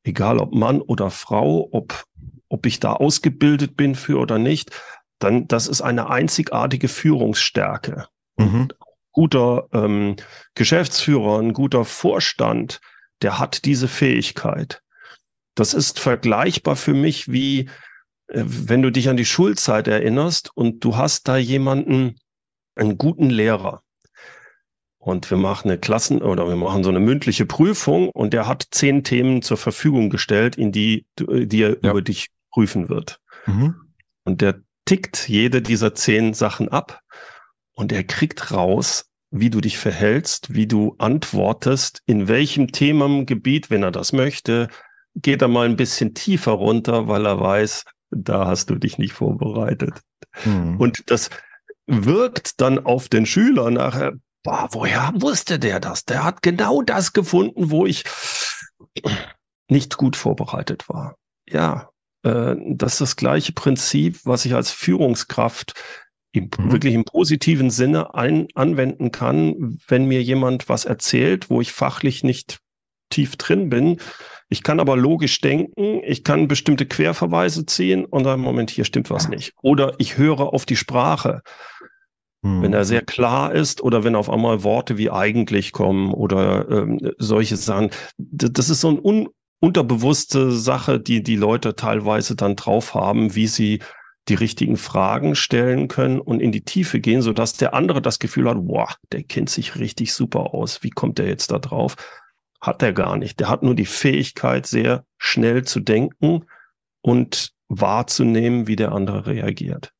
egal 0.02 0.38
ob 0.38 0.54
Mann 0.54 0.80
oder 0.80 1.10
Frau, 1.10 1.68
ob, 1.72 2.04
ob 2.48 2.66
ich 2.66 2.80
da 2.80 2.92
ausgebildet 2.94 3.76
bin 3.76 3.94
für 3.94 4.18
oder 4.18 4.38
nicht, 4.38 4.70
dann 5.18 5.46
das 5.46 5.68
ist 5.68 5.82
eine 5.82 6.08
einzigartige 6.08 6.88
Führungsstärke. 6.88 8.06
Mhm. 8.36 8.68
Guter 9.12 9.68
ähm, 9.72 10.16
Geschäftsführer, 10.54 11.40
ein 11.40 11.52
guter 11.52 11.84
Vorstand, 11.84 12.80
der 13.22 13.38
hat 13.38 13.64
diese 13.64 13.88
Fähigkeit. 13.88 14.82
Das 15.54 15.74
ist 15.74 15.98
vergleichbar 15.98 16.76
für 16.76 16.94
mich 16.94 17.30
wie, 17.30 17.68
äh, 18.28 18.44
wenn 18.44 18.82
du 18.82 18.90
dich 18.90 19.08
an 19.08 19.16
die 19.16 19.24
Schulzeit 19.24 19.88
erinnerst 19.88 20.56
und 20.56 20.84
du 20.84 20.96
hast 20.96 21.28
da 21.28 21.36
jemanden, 21.36 22.16
einen 22.76 22.96
guten 22.96 23.28
Lehrer. 23.28 23.82
Und 25.02 25.30
wir 25.30 25.38
machen 25.38 25.70
eine 25.70 25.78
Klassen- 25.78 26.20
oder 26.20 26.46
wir 26.46 26.56
machen 26.56 26.84
so 26.84 26.90
eine 26.90 27.00
mündliche 27.00 27.46
Prüfung 27.46 28.10
und 28.10 28.34
der 28.34 28.46
hat 28.46 28.66
zehn 28.70 29.02
Themen 29.02 29.40
zur 29.40 29.56
Verfügung 29.56 30.10
gestellt, 30.10 30.56
in 30.56 30.72
die, 30.72 31.06
die 31.18 31.62
er 31.62 31.78
ja. 31.82 31.90
über 31.90 32.02
dich 32.02 32.28
prüfen 32.52 32.90
wird. 32.90 33.18
Mhm. 33.46 33.76
Und 34.24 34.42
der 34.42 34.60
tickt 34.84 35.26
jede 35.26 35.62
dieser 35.62 35.94
zehn 35.94 36.34
Sachen 36.34 36.68
ab 36.68 37.00
und 37.72 37.92
er 37.92 38.04
kriegt 38.04 38.52
raus, 38.52 39.06
wie 39.30 39.48
du 39.48 39.62
dich 39.62 39.78
verhältst, 39.78 40.52
wie 40.52 40.66
du 40.66 40.96
antwortest, 40.98 42.02
in 42.04 42.28
welchem 42.28 42.70
Themengebiet, 42.70 43.70
wenn 43.70 43.82
er 43.82 43.92
das 43.92 44.12
möchte, 44.12 44.68
geht 45.14 45.40
er 45.40 45.48
mal 45.48 45.66
ein 45.66 45.76
bisschen 45.76 46.12
tiefer 46.12 46.52
runter, 46.52 47.08
weil 47.08 47.24
er 47.24 47.40
weiß, 47.40 47.84
da 48.10 48.46
hast 48.46 48.68
du 48.68 48.74
dich 48.74 48.98
nicht 48.98 49.14
vorbereitet. 49.14 50.02
Mhm. 50.44 50.76
Und 50.78 51.10
das 51.10 51.30
wirkt 51.86 52.60
dann 52.60 52.84
auf 52.84 53.08
den 53.08 53.24
Schüler 53.24 53.70
nachher, 53.70 54.12
boah, 54.42 54.68
woher 54.72 55.12
wusste 55.16 55.58
der 55.58 55.80
das? 55.80 56.04
Der 56.04 56.24
hat 56.24 56.42
genau 56.42 56.82
das 56.82 57.12
gefunden, 57.12 57.70
wo 57.70 57.86
ich 57.86 58.04
nicht 59.68 59.96
gut 59.96 60.16
vorbereitet 60.16 60.88
war. 60.88 61.16
Ja, 61.48 61.90
äh, 62.22 62.56
das 62.66 62.94
ist 62.94 63.00
das 63.00 63.16
gleiche 63.16 63.52
Prinzip, 63.52 64.20
was 64.24 64.44
ich 64.44 64.54
als 64.54 64.70
Führungskraft 64.70 65.74
im, 66.32 66.44
mhm. 66.44 66.72
wirklich 66.72 66.94
im 66.94 67.04
positiven 67.04 67.70
Sinne 67.70 68.14
ein, 68.14 68.48
anwenden 68.54 69.10
kann, 69.10 69.78
wenn 69.88 70.06
mir 70.06 70.22
jemand 70.22 70.68
was 70.68 70.84
erzählt, 70.84 71.50
wo 71.50 71.60
ich 71.60 71.72
fachlich 71.72 72.22
nicht 72.22 72.60
tief 73.10 73.36
drin 73.36 73.70
bin. 73.70 74.00
Ich 74.48 74.62
kann 74.62 74.80
aber 74.80 74.96
logisch 74.96 75.40
denken, 75.40 76.00
ich 76.04 76.24
kann 76.24 76.48
bestimmte 76.48 76.86
Querverweise 76.86 77.66
ziehen 77.66 78.04
und 78.04 78.24
dann, 78.24 78.40
Moment, 78.40 78.70
hier 78.70 78.84
stimmt 78.84 79.10
was 79.10 79.28
nicht. 79.28 79.52
Oder 79.62 79.94
ich 79.98 80.16
höre 80.16 80.52
auf 80.52 80.66
die 80.66 80.76
Sprache. 80.76 81.42
Mhm. 82.42 82.62
Wenn 82.62 82.72
er 82.72 82.84
sehr 82.84 83.02
klar 83.02 83.54
ist 83.54 83.82
oder 83.82 84.04
wenn 84.04 84.14
auf 84.14 84.30
einmal 84.30 84.62
Worte 84.64 84.96
wie 84.96 85.10
eigentlich 85.10 85.72
kommen 85.72 86.12
oder 86.12 86.68
ähm, 86.70 87.12
solche 87.18 87.56
Sachen. 87.56 87.90
Das 88.18 88.70
ist 88.70 88.80
so 88.80 88.88
eine 88.88 89.00
un 89.02 89.28
unterbewusste 89.62 90.52
Sache, 90.52 90.98
die 90.98 91.22
die 91.22 91.36
Leute 91.36 91.76
teilweise 91.76 92.34
dann 92.34 92.56
drauf 92.56 92.94
haben, 92.94 93.34
wie 93.34 93.46
sie 93.46 93.80
die 94.28 94.34
richtigen 94.34 94.76
Fragen 94.76 95.34
stellen 95.34 95.88
können 95.88 96.18
und 96.18 96.40
in 96.40 96.50
die 96.50 96.64
Tiefe 96.64 96.98
gehen, 96.98 97.20
sodass 97.20 97.54
der 97.54 97.74
andere 97.74 98.00
das 98.00 98.18
Gefühl 98.18 98.48
hat, 98.48 98.56
boah, 98.58 98.94
der 99.12 99.22
kennt 99.22 99.50
sich 99.50 99.76
richtig 99.76 100.14
super 100.14 100.54
aus. 100.54 100.82
Wie 100.82 100.90
kommt 100.90 101.18
der 101.18 101.26
jetzt 101.26 101.50
da 101.50 101.58
drauf? 101.58 101.96
Hat 102.60 102.82
er 102.82 102.92
gar 102.92 103.16
nicht. 103.16 103.40
Der 103.40 103.48
hat 103.48 103.62
nur 103.62 103.74
die 103.74 103.86
Fähigkeit, 103.86 104.66
sehr 104.66 105.04
schnell 105.18 105.64
zu 105.64 105.80
denken 105.80 106.46
und 107.02 107.52
wahrzunehmen, 107.68 108.66
wie 108.66 108.76
der 108.76 108.92
andere 108.92 109.26
reagiert. 109.26 109.92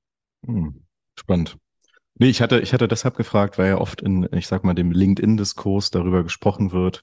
Hm, 0.46 0.84
spannend. 1.18 1.58
Nee, 2.20 2.28
ich 2.28 2.40
hatte, 2.40 2.60
ich 2.60 2.72
hatte 2.72 2.86
deshalb 2.86 3.16
gefragt, 3.16 3.58
weil 3.58 3.68
ja 3.68 3.78
oft 3.78 4.00
in, 4.00 4.28
ich 4.32 4.46
sag 4.46 4.62
mal, 4.62 4.74
dem 4.74 4.92
LinkedIn-Diskurs 4.92 5.90
darüber 5.90 6.22
gesprochen 6.22 6.70
wird, 6.70 7.02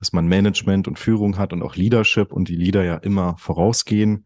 dass 0.00 0.12
man 0.12 0.26
Management 0.26 0.88
und 0.88 0.98
Führung 0.98 1.38
hat 1.38 1.52
und 1.52 1.62
auch 1.62 1.76
Leadership 1.76 2.32
und 2.32 2.48
die 2.48 2.56
Leader 2.56 2.82
ja 2.82 2.96
immer 2.96 3.36
vorausgehen 3.38 4.24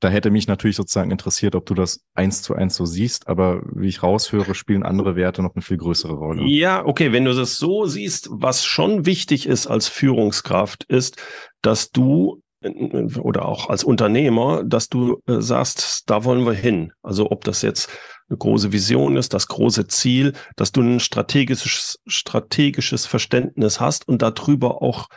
da 0.00 0.08
hätte 0.08 0.30
mich 0.30 0.46
natürlich 0.46 0.76
sozusagen 0.76 1.10
interessiert, 1.10 1.56
ob 1.56 1.66
du 1.66 1.74
das 1.74 2.04
eins 2.14 2.42
zu 2.42 2.54
eins 2.54 2.76
so 2.76 2.86
siehst, 2.86 3.26
aber 3.26 3.62
wie 3.74 3.88
ich 3.88 4.02
raushöre, 4.02 4.54
spielen 4.54 4.84
andere 4.84 5.16
Werte 5.16 5.42
noch 5.42 5.54
eine 5.54 5.62
viel 5.62 5.76
größere 5.76 6.14
Rolle. 6.14 6.44
Ja, 6.46 6.84
okay, 6.84 7.12
wenn 7.12 7.24
du 7.24 7.34
das 7.34 7.58
so 7.58 7.86
siehst, 7.86 8.28
was 8.30 8.64
schon 8.64 9.06
wichtig 9.06 9.46
ist 9.46 9.66
als 9.66 9.88
Führungskraft, 9.88 10.84
ist, 10.84 11.16
dass 11.62 11.90
du 11.90 12.42
oder 12.62 13.46
auch 13.46 13.70
als 13.70 13.84
Unternehmer, 13.84 14.64
dass 14.64 14.88
du 14.88 15.22
äh, 15.26 15.40
sagst, 15.40 16.10
da 16.10 16.24
wollen 16.24 16.44
wir 16.44 16.54
hin. 16.54 16.92
Also 17.02 17.30
ob 17.30 17.44
das 17.44 17.62
jetzt 17.62 17.88
eine 18.28 18.38
große 18.38 18.72
Vision 18.72 19.16
ist, 19.16 19.32
das 19.32 19.46
große 19.48 19.86
Ziel, 19.86 20.32
dass 20.56 20.72
du 20.72 20.82
ein 20.82 21.00
strategisches, 21.00 22.00
strategisches 22.06 23.06
Verständnis 23.06 23.80
hast 23.80 24.08
und 24.08 24.22
darüber 24.22 24.82
auch 24.82 25.08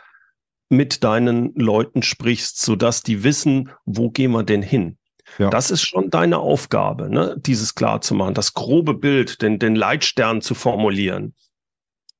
mit 0.68 1.04
deinen 1.04 1.52
Leuten 1.54 2.02
sprichst, 2.02 2.60
sodass 2.60 3.02
die 3.02 3.24
wissen, 3.24 3.70
wo 3.84 4.10
gehen 4.10 4.32
wir 4.32 4.44
denn 4.44 4.62
hin. 4.62 4.98
Ja. 5.38 5.50
Das 5.50 5.70
ist 5.70 5.82
schon 5.82 6.10
deine 6.10 6.38
Aufgabe, 6.38 7.10
ne? 7.10 7.36
dieses 7.38 7.74
klar 7.74 8.00
zu 8.00 8.14
machen, 8.14 8.34
das 8.34 8.54
grobe 8.54 8.94
Bild, 8.94 9.42
den, 9.42 9.58
den 9.58 9.74
Leitstern 9.74 10.40
zu 10.40 10.54
formulieren 10.54 11.34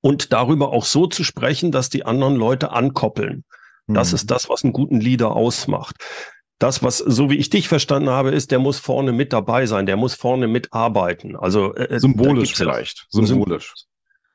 und 0.00 0.33
darüber 0.33 0.71
auch 0.73 0.85
so 0.85 1.07
zu 1.07 1.25
sprechen, 1.25 1.73
dass 1.73 1.88
die 1.88 2.05
anderen 2.05 2.37
Leute 2.37 2.73
ankoppeln. 2.73 3.45
Mhm. 3.87 3.95
Das 3.95 4.12
ist 4.12 4.31
das, 4.31 4.49
was 4.49 4.65
einen 4.65 4.73
guten 4.73 5.01
Leader 5.01 5.35
ausmacht. 5.35 5.97
Das, 6.59 6.83
was, 6.83 6.99
so 6.99 7.29
wie 7.29 7.37
ich 7.37 7.51
dich 7.51 7.69
verstanden 7.69 8.11
habe, 8.11 8.31
ist, 8.31 8.51
der 8.53 8.61
muss 8.61 8.79
vorne 8.79 9.12
mit 9.12 9.33
dabei 9.33 9.67
sein, 9.67 9.87
der 9.87 9.97
muss 9.97 10.15
vorne 10.15 10.47
mitarbeiten. 10.47 11.37
Also 11.37 11.75
äh, 11.75 11.95
äh 11.95 11.99
symbolisch 11.99 12.55
vielleicht. 12.55 13.07
Symbolisch. 13.11 13.75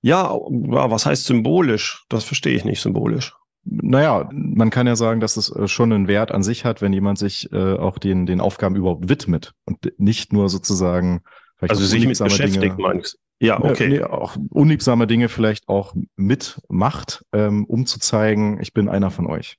Ja, 0.02 0.34
ja, 0.34 0.92
was 0.92 1.06
heißt 1.06 1.26
symbolisch? 1.26 2.06
Das 2.10 2.24
verstehe 2.24 2.56
ich 2.56 2.66
nicht 2.66 2.82
symbolisch 2.82 3.34
naja, 3.70 4.30
man 4.32 4.70
kann 4.70 4.88
ja 4.88 4.96
sagen, 4.96 5.20
dass 5.20 5.38
es 5.38 5.54
äh, 5.54 5.68
schon 5.68 5.92
einen 5.92 6.08
Wert 6.08 6.32
an 6.32 6.44
sich 6.44 6.66
hat, 6.66 6.82
wenn 6.82 6.94
jemand 6.94 7.20
sich 7.20 7.52
äh, 7.52 7.74
auch 7.74 7.98
den, 7.98 8.26
den 8.26 8.40
Aufgaben 8.40 8.76
überhaupt 8.76 9.10
widmet 9.10 9.54
und 9.66 9.94
nicht 9.98 10.34
nur 10.34 10.50
sozusagen 10.50 11.22
also 11.60 11.84
sich 11.86 12.06
mit 12.06 12.18
beschäftigt, 12.18 12.64
Dinge, 12.64 12.76
meinst 12.78 13.20
Ja, 13.40 13.64
okay. 13.64 13.88
Nee, 13.88 14.04
auch 14.04 14.36
unliebsame 14.50 15.08
Dinge 15.08 15.30
vielleicht 15.30 15.68
auch 15.68 15.94
mitmacht, 16.16 17.24
ähm, 17.34 17.66
um 17.66 17.86
zu 17.86 18.00
zeigen, 18.00 18.60
ich 18.62 18.74
bin 18.74 18.90
einer 18.90 19.12
von 19.12 19.28
euch. 19.28 19.58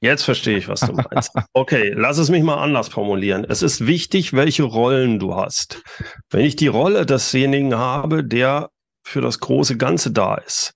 Jetzt 0.00 0.24
verstehe 0.24 0.58
ich, 0.58 0.68
was 0.68 0.80
du 0.80 0.92
meinst. 0.92 1.32
Okay, 1.52 1.92
lass 1.94 2.18
es 2.18 2.28
mich 2.28 2.42
mal 2.42 2.62
anders 2.62 2.88
formulieren. 2.88 3.44
Es 3.48 3.62
ist 3.62 3.86
wichtig, 3.86 4.32
welche 4.32 4.64
Rollen 4.64 5.18
du 5.18 5.34
hast. 5.34 5.82
Wenn 6.30 6.44
ich 6.44 6.56
die 6.56 6.68
Rolle 6.68 7.06
desjenigen 7.06 7.76
habe, 7.76 8.24
der 8.24 8.70
für 9.04 9.20
das 9.20 9.40
große 9.40 9.76
Ganze 9.76 10.12
da 10.12 10.36
ist, 10.36 10.74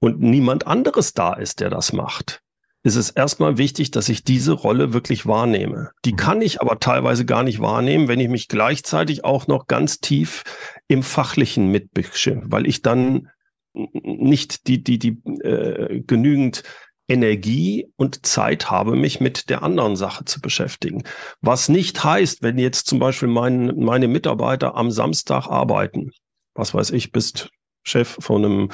und 0.00 0.20
niemand 0.20 0.66
anderes 0.66 1.12
da 1.12 1.34
ist, 1.34 1.60
der 1.60 1.70
das 1.70 1.92
macht, 1.92 2.40
ist 2.82 2.96
es 2.96 3.10
erstmal 3.10 3.58
wichtig, 3.58 3.90
dass 3.90 4.08
ich 4.08 4.24
diese 4.24 4.52
Rolle 4.52 4.92
wirklich 4.92 5.26
wahrnehme. 5.26 5.90
Die 6.04 6.12
mhm. 6.12 6.16
kann 6.16 6.42
ich 6.42 6.60
aber 6.60 6.78
teilweise 6.78 7.24
gar 7.24 7.42
nicht 7.42 7.60
wahrnehmen, 7.60 8.08
wenn 8.08 8.20
ich 8.20 8.28
mich 8.28 8.48
gleichzeitig 8.48 9.24
auch 9.24 9.46
noch 9.46 9.66
ganz 9.66 9.98
tief 9.98 10.44
im 10.86 11.02
Fachlichen 11.02 11.68
mitbische, 11.70 12.40
weil 12.44 12.66
ich 12.66 12.82
dann 12.82 13.30
nicht 13.72 14.66
die, 14.66 14.82
die, 14.82 14.98
die 14.98 15.20
äh, 15.42 16.00
genügend 16.00 16.62
Energie 17.08 17.90
und 17.96 18.26
Zeit 18.26 18.70
habe, 18.70 18.94
mich 18.94 19.20
mit 19.20 19.48
der 19.48 19.62
anderen 19.62 19.96
Sache 19.96 20.24
zu 20.24 20.40
beschäftigen. 20.40 21.04
Was 21.40 21.68
nicht 21.68 22.04
heißt, 22.04 22.42
wenn 22.42 22.58
jetzt 22.58 22.86
zum 22.86 22.98
Beispiel 22.98 23.28
mein, 23.28 23.76
meine 23.78 24.08
Mitarbeiter 24.08 24.76
am 24.76 24.90
Samstag 24.90 25.46
arbeiten, 25.46 26.10
was 26.54 26.74
weiß 26.74 26.90
ich, 26.90 27.10
bist 27.12 27.50
Chef 27.82 28.18
von 28.20 28.44
einem 28.44 28.68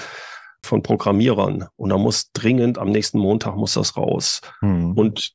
von 0.65 0.83
Programmierern 0.83 1.67
und 1.77 1.91
da 1.91 1.99
muss 1.99 2.33
dringend 2.33 2.79
am 2.79 2.91
nächsten 2.91 3.19
Montag 3.19 3.57
muss 3.57 3.75
das 3.75 3.97
raus. 3.97 4.41
Mhm. 4.61 4.93
Und 4.93 5.35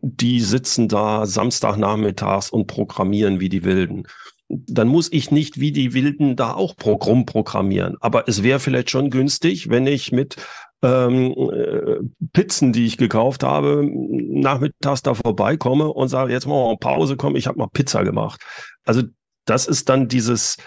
die 0.00 0.40
sitzen 0.40 0.88
da 0.88 1.26
Samstagnachmittags 1.26 2.50
und 2.50 2.66
programmieren 2.66 3.40
wie 3.40 3.48
die 3.48 3.64
Wilden. 3.64 4.06
Dann 4.48 4.88
muss 4.88 5.10
ich 5.12 5.30
nicht 5.30 5.58
wie 5.58 5.72
die 5.72 5.94
Wilden 5.94 6.36
da 6.36 6.52
auch 6.52 6.76
Programm 6.76 7.26
programmieren. 7.26 7.96
Aber 8.00 8.28
es 8.28 8.42
wäre 8.42 8.60
vielleicht 8.60 8.90
schon 8.90 9.10
günstig, 9.10 9.70
wenn 9.70 9.86
ich 9.86 10.12
mit 10.12 10.36
ähm, 10.82 11.34
äh, 11.50 12.00
Pizzen, 12.32 12.72
die 12.72 12.86
ich 12.86 12.98
gekauft 12.98 13.42
habe, 13.42 13.88
nachmittags 13.90 15.02
da 15.02 15.14
vorbeikomme 15.14 15.88
und 15.88 16.08
sage, 16.08 16.32
jetzt 16.32 16.46
mal 16.46 16.70
wir 16.70 16.76
Pause, 16.76 17.16
komm, 17.16 17.36
ich 17.36 17.46
habe 17.46 17.58
mal 17.58 17.68
Pizza 17.72 18.04
gemacht. 18.04 18.42
Also 18.84 19.02
das 19.46 19.66
ist 19.66 19.88
dann 19.88 20.08
dieses, 20.08 20.58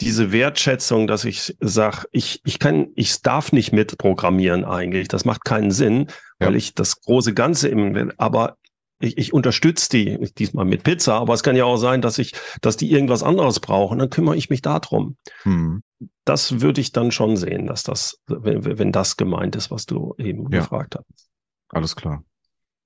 diese 0.00 0.32
Wertschätzung, 0.32 1.06
dass 1.06 1.24
ich 1.24 1.56
sage, 1.60 2.06
ich, 2.10 2.40
ich 2.44 2.58
kann, 2.58 2.88
ich 2.96 3.22
darf 3.22 3.52
nicht 3.52 3.72
mitprogrammieren 3.72 4.64
eigentlich. 4.64 5.08
Das 5.08 5.24
macht 5.24 5.44
keinen 5.44 5.70
Sinn, 5.70 6.06
ja. 6.40 6.46
weil 6.46 6.56
ich 6.56 6.74
das 6.74 7.00
große 7.00 7.32
Ganze 7.32 7.68
im, 7.68 8.12
aber 8.16 8.56
ich, 9.00 9.18
ich 9.18 9.32
unterstütze 9.32 9.90
die, 9.90 10.32
diesmal 10.36 10.64
mit 10.64 10.82
Pizza, 10.82 11.14
aber 11.14 11.34
es 11.34 11.42
kann 11.42 11.56
ja 11.56 11.64
auch 11.64 11.76
sein, 11.76 12.00
dass 12.00 12.18
ich, 12.18 12.32
dass 12.60 12.76
die 12.76 12.90
irgendwas 12.90 13.22
anderes 13.22 13.60
brauchen, 13.60 13.98
dann 13.98 14.10
kümmere 14.10 14.36
ich 14.36 14.50
mich 14.50 14.62
darum. 14.62 15.16
Hm. 15.42 15.82
Das 16.24 16.60
würde 16.60 16.80
ich 16.80 16.92
dann 16.92 17.10
schon 17.10 17.36
sehen, 17.36 17.66
dass 17.66 17.82
das, 17.82 18.18
wenn, 18.26 18.78
wenn 18.78 18.92
das 18.92 19.16
gemeint 19.16 19.56
ist, 19.56 19.70
was 19.70 19.86
du 19.86 20.14
eben 20.18 20.50
ja. 20.50 20.60
gefragt 20.60 20.96
hast. 20.96 21.28
Alles 21.68 21.96
klar. 21.96 22.24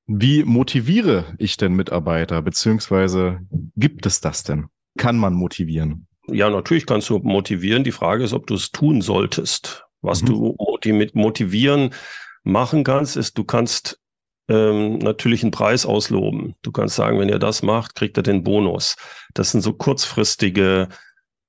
Wie 0.06 0.42
motiviere 0.44 1.34
ich 1.38 1.56
denn 1.56 1.74
Mitarbeiter, 1.74 2.40
beziehungsweise 2.42 3.40
gibt 3.76 4.06
es 4.06 4.20
das 4.20 4.42
denn? 4.42 4.68
Kann 4.96 5.18
man 5.18 5.34
motivieren? 5.34 6.07
Ja, 6.30 6.50
natürlich 6.50 6.87
kannst 6.87 7.11
du 7.11 7.18
motivieren. 7.18 7.85
Die 7.85 7.92
Frage 7.92 8.25
ist, 8.25 8.32
ob 8.32 8.47
du 8.47 8.54
es 8.54 8.70
tun 8.70 9.00
solltest. 9.00 9.85
Was 10.00 10.23
mhm. 10.23 10.26
du 10.26 10.92
mit 10.92 11.14
motivieren 11.14 11.94
machen 12.44 12.85
kannst, 12.85 13.16
ist, 13.16 13.37
du 13.37 13.44
kannst 13.44 14.00
ähm, 14.49 14.99
natürlich 14.99 15.42
einen 15.42 15.50
Preis 15.50 15.87
ausloben. 15.87 16.54
Du 16.62 16.73
kannst 16.73 16.97
sagen, 16.97 17.18
wenn 17.18 17.28
ihr 17.28 17.38
das 17.38 17.62
macht, 17.62 17.94
kriegt 17.94 18.16
ihr 18.16 18.23
den 18.23 18.44
Bonus. 18.44 18.97
Das 19.35 19.50
sind 19.50 19.61
so 19.61 19.73
kurzfristige 19.73 20.88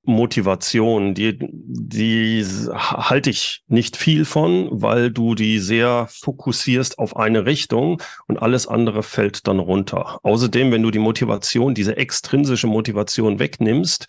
Motivationen, 0.03 1.13
die, 1.13 1.37
die 1.39 2.43
halte 2.73 3.29
ich 3.29 3.63
nicht 3.67 3.97
viel 3.97 4.25
von, 4.25 4.69
weil 4.71 5.11
du 5.11 5.35
die 5.35 5.59
sehr 5.59 6.07
fokussierst 6.09 6.97
auf 6.97 7.15
eine 7.15 7.45
Richtung 7.45 8.01
und 8.27 8.37
alles 8.37 8.65
andere 8.65 9.03
fällt 9.03 9.47
dann 9.47 9.59
runter. 9.59 10.19
Außerdem, 10.23 10.71
wenn 10.71 10.83
du 10.83 10.89
die 10.89 10.99
Motivation, 10.99 11.75
diese 11.75 11.97
extrinsische 11.97 12.67
Motivation 12.67 13.39
wegnimmst 13.39 14.07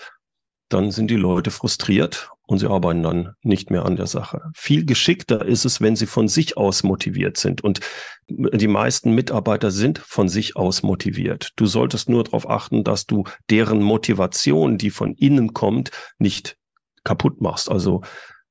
dann 0.72 0.90
sind 0.90 1.10
die 1.10 1.16
Leute 1.16 1.50
frustriert 1.50 2.30
und 2.46 2.58
sie 2.58 2.66
arbeiten 2.66 3.02
dann 3.02 3.34
nicht 3.42 3.70
mehr 3.70 3.84
an 3.84 3.96
der 3.96 4.06
Sache. 4.06 4.50
Viel 4.54 4.84
geschickter 4.84 5.44
ist 5.44 5.64
es, 5.64 5.80
wenn 5.80 5.96
sie 5.96 6.06
von 6.06 6.28
sich 6.28 6.56
aus 6.56 6.82
motiviert 6.82 7.36
sind. 7.36 7.62
Und 7.62 7.80
die 8.28 8.68
meisten 8.68 9.14
Mitarbeiter 9.14 9.70
sind 9.70 9.98
von 9.98 10.28
sich 10.28 10.56
aus 10.56 10.82
motiviert. 10.82 11.50
Du 11.56 11.66
solltest 11.66 12.08
nur 12.08 12.24
darauf 12.24 12.48
achten, 12.48 12.84
dass 12.84 13.06
du 13.06 13.24
deren 13.50 13.82
Motivation, 13.82 14.78
die 14.78 14.90
von 14.90 15.14
innen 15.14 15.52
kommt, 15.52 15.90
nicht 16.18 16.56
kaputt 17.04 17.40
machst. 17.40 17.70
Also 17.70 18.02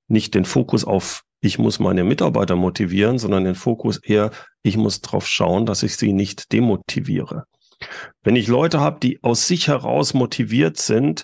nicht 0.07 0.35
den 0.35 0.45
Fokus 0.45 0.85
auf 0.85 1.23
ich 1.41 1.57
muss 1.57 1.79
meine 1.79 2.03
Mitarbeiter 2.03 2.55
motivieren, 2.55 3.17
sondern 3.17 3.45
den 3.45 3.55
Fokus 3.55 3.97
eher, 3.97 4.31
ich 4.61 4.75
muss 4.75 4.99
darauf 5.01 5.25
schauen, 5.25 5.65
dass 5.65 5.83
ich 5.83 5.95
sie 5.95 6.11
nicht 6.11 6.51
demotiviere. 6.51 7.45
Wenn 8.23 8.35
ich 8.35 8.47
Leute 8.47 8.81
habe, 8.81 8.99
die 8.99 9.23
aus 9.23 9.47
sich 9.47 9.69
heraus 9.69 10.13
motiviert 10.13 10.77
sind, 10.77 11.23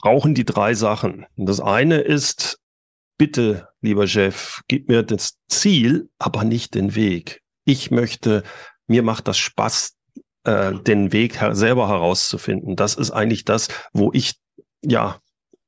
brauchen 0.00 0.34
die 0.34 0.44
drei 0.44 0.74
Sachen. 0.74 1.26
Das 1.36 1.60
eine 1.60 1.98
ist, 2.00 2.58
bitte, 3.18 3.68
lieber 3.80 4.06
Chef, 4.06 4.62
gib 4.68 4.88
mir 4.88 5.02
das 5.02 5.38
Ziel, 5.48 6.08
aber 6.18 6.44
nicht 6.44 6.74
den 6.74 6.94
Weg. 6.94 7.42
Ich 7.64 7.90
möchte, 7.90 8.42
mir 8.86 9.02
macht 9.02 9.28
das 9.28 9.38
Spaß, 9.38 9.94
äh, 10.44 10.72
den 10.74 11.12
Weg 11.12 11.38
selber 11.52 11.88
herauszufinden. 11.88 12.76
Das 12.76 12.94
ist 12.94 13.10
eigentlich 13.10 13.44
das, 13.44 13.68
wo 13.92 14.10
ich 14.12 14.36
ja 14.82 15.20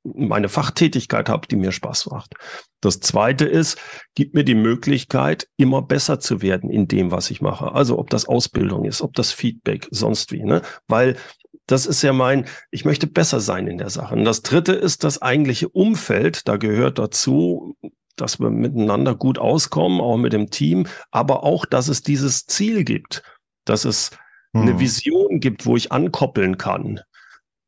meine 0.03 0.49
Fachtätigkeit 0.49 1.29
habe, 1.29 1.47
die 1.47 1.57
mir 1.57 1.71
Spaß 1.71 2.07
macht. 2.07 2.35
Das 2.81 3.01
zweite 3.01 3.45
ist, 3.45 3.79
gibt 4.15 4.35
mir 4.35 4.45
die 4.45 4.57
Möglichkeit, 4.57 5.47
immer 5.57 5.83
besser 5.83 6.19
zu 6.19 6.43
werden 6.43 6.71
in 6.71 6.89
dem, 6.89 7.11
was 7.13 7.31
ich 7.31 7.41
mache. 7.41 7.73
Also 7.73 7.99
ob 7.99 8.11
das 8.11 8.25
Ausbildung 8.25 8.85
ist, 8.85 9.03
ob 9.03 9.15
das 9.15 9.31
Feedback, 9.33 9.87
sonst 9.91 10.33
wie, 10.33 10.43
ne? 10.43 10.63
Weil 10.89 11.17
das 11.67 11.87
ist 11.87 12.03
ja 12.03 12.13
mein, 12.13 12.47
ich 12.71 12.85
möchte 12.85 13.07
besser 13.07 13.41
sein 13.41 13.67
in 13.67 13.79
der 13.79 13.91
Sache. 13.91 14.15
Und 14.15 14.25
das 14.25 14.43
dritte 14.43 14.73
ist 14.73 15.05
das 15.05 15.23
eigentliche 15.23 15.69
Umfeld. 15.69 16.49
Da 16.49 16.57
gehört 16.57 16.99
dazu, 16.99 17.77
dass 18.17 18.41
wir 18.41 18.51
miteinander 18.51 19.15
gut 19.15 19.39
auskommen, 19.39 20.01
auch 20.01 20.17
mit 20.17 20.33
dem 20.33 20.51
Team, 20.51 20.87
aber 21.11 21.45
auch, 21.45 21.65
dass 21.65 21.89
es 21.89 22.03
dieses 22.03 22.47
Ziel 22.47 22.85
gibt, 22.85 23.23
dass 23.65 23.85
es 23.85 24.11
hm. 24.53 24.63
eine 24.63 24.81
Vision 24.81 25.41
gibt, 25.41 25.67
wo 25.67 25.77
ich 25.77 25.93
ankoppeln 25.93 26.59
kann. 26.59 27.01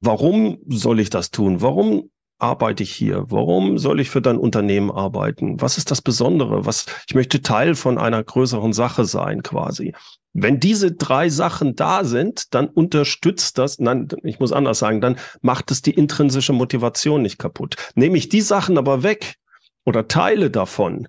Warum 0.01 0.59
soll 0.69 1.01
ich 1.01 1.09
das 1.09 1.31
tun? 1.31 1.63
Warum 1.63 2.11
arbeite 2.39 2.83
ich 2.83 2.93
hier? 2.93 3.25
Warum 3.29 3.79
soll 3.79 4.01
ich 4.01 4.11
für 4.11 4.23
dein 4.23 4.37
Unternehmen 4.37 4.91
arbeiten? 4.91 5.61
Was 5.61 5.79
ist 5.79 5.91
das 5.91 6.03
Besondere? 6.03 6.67
Was, 6.67 6.87
ich 7.09 7.15
möchte 7.15 7.43
Teil 7.43 7.75
von 7.75 7.99
einer 7.99 8.23
größeren 8.23 8.73
Sache 8.73 9.05
sein, 9.05 9.43
quasi. 9.43 9.95
Wenn 10.33 10.59
diese 10.59 10.93
drei 10.93 11.29
Sachen 11.29 11.77
da 11.77 12.05
sind, 12.05 12.55
dann 12.55 12.69
unterstützt 12.69 13.57
das, 13.59 13.79
nein, 13.79 14.09
ich 14.25 14.41
muss 14.41 14.53
anders 14.53 14.81
sagen, 14.81 15.01
dann 15.01 15.17
macht 15.43 15.71
es 15.71 15.81
die 15.81 15.95
intrinsische 15.95 16.53
Motivation 16.53 17.23
nicht 17.23 17.39
kaputt. 17.39 17.77
Nehme 17.95 18.19
ich 18.19 18.29
die 18.29 18.41
Sachen 18.41 18.77
aber 18.77 19.05
weg 19.05 19.37
oder 19.85 20.09
Teile 20.09 20.51
davon, 20.51 21.09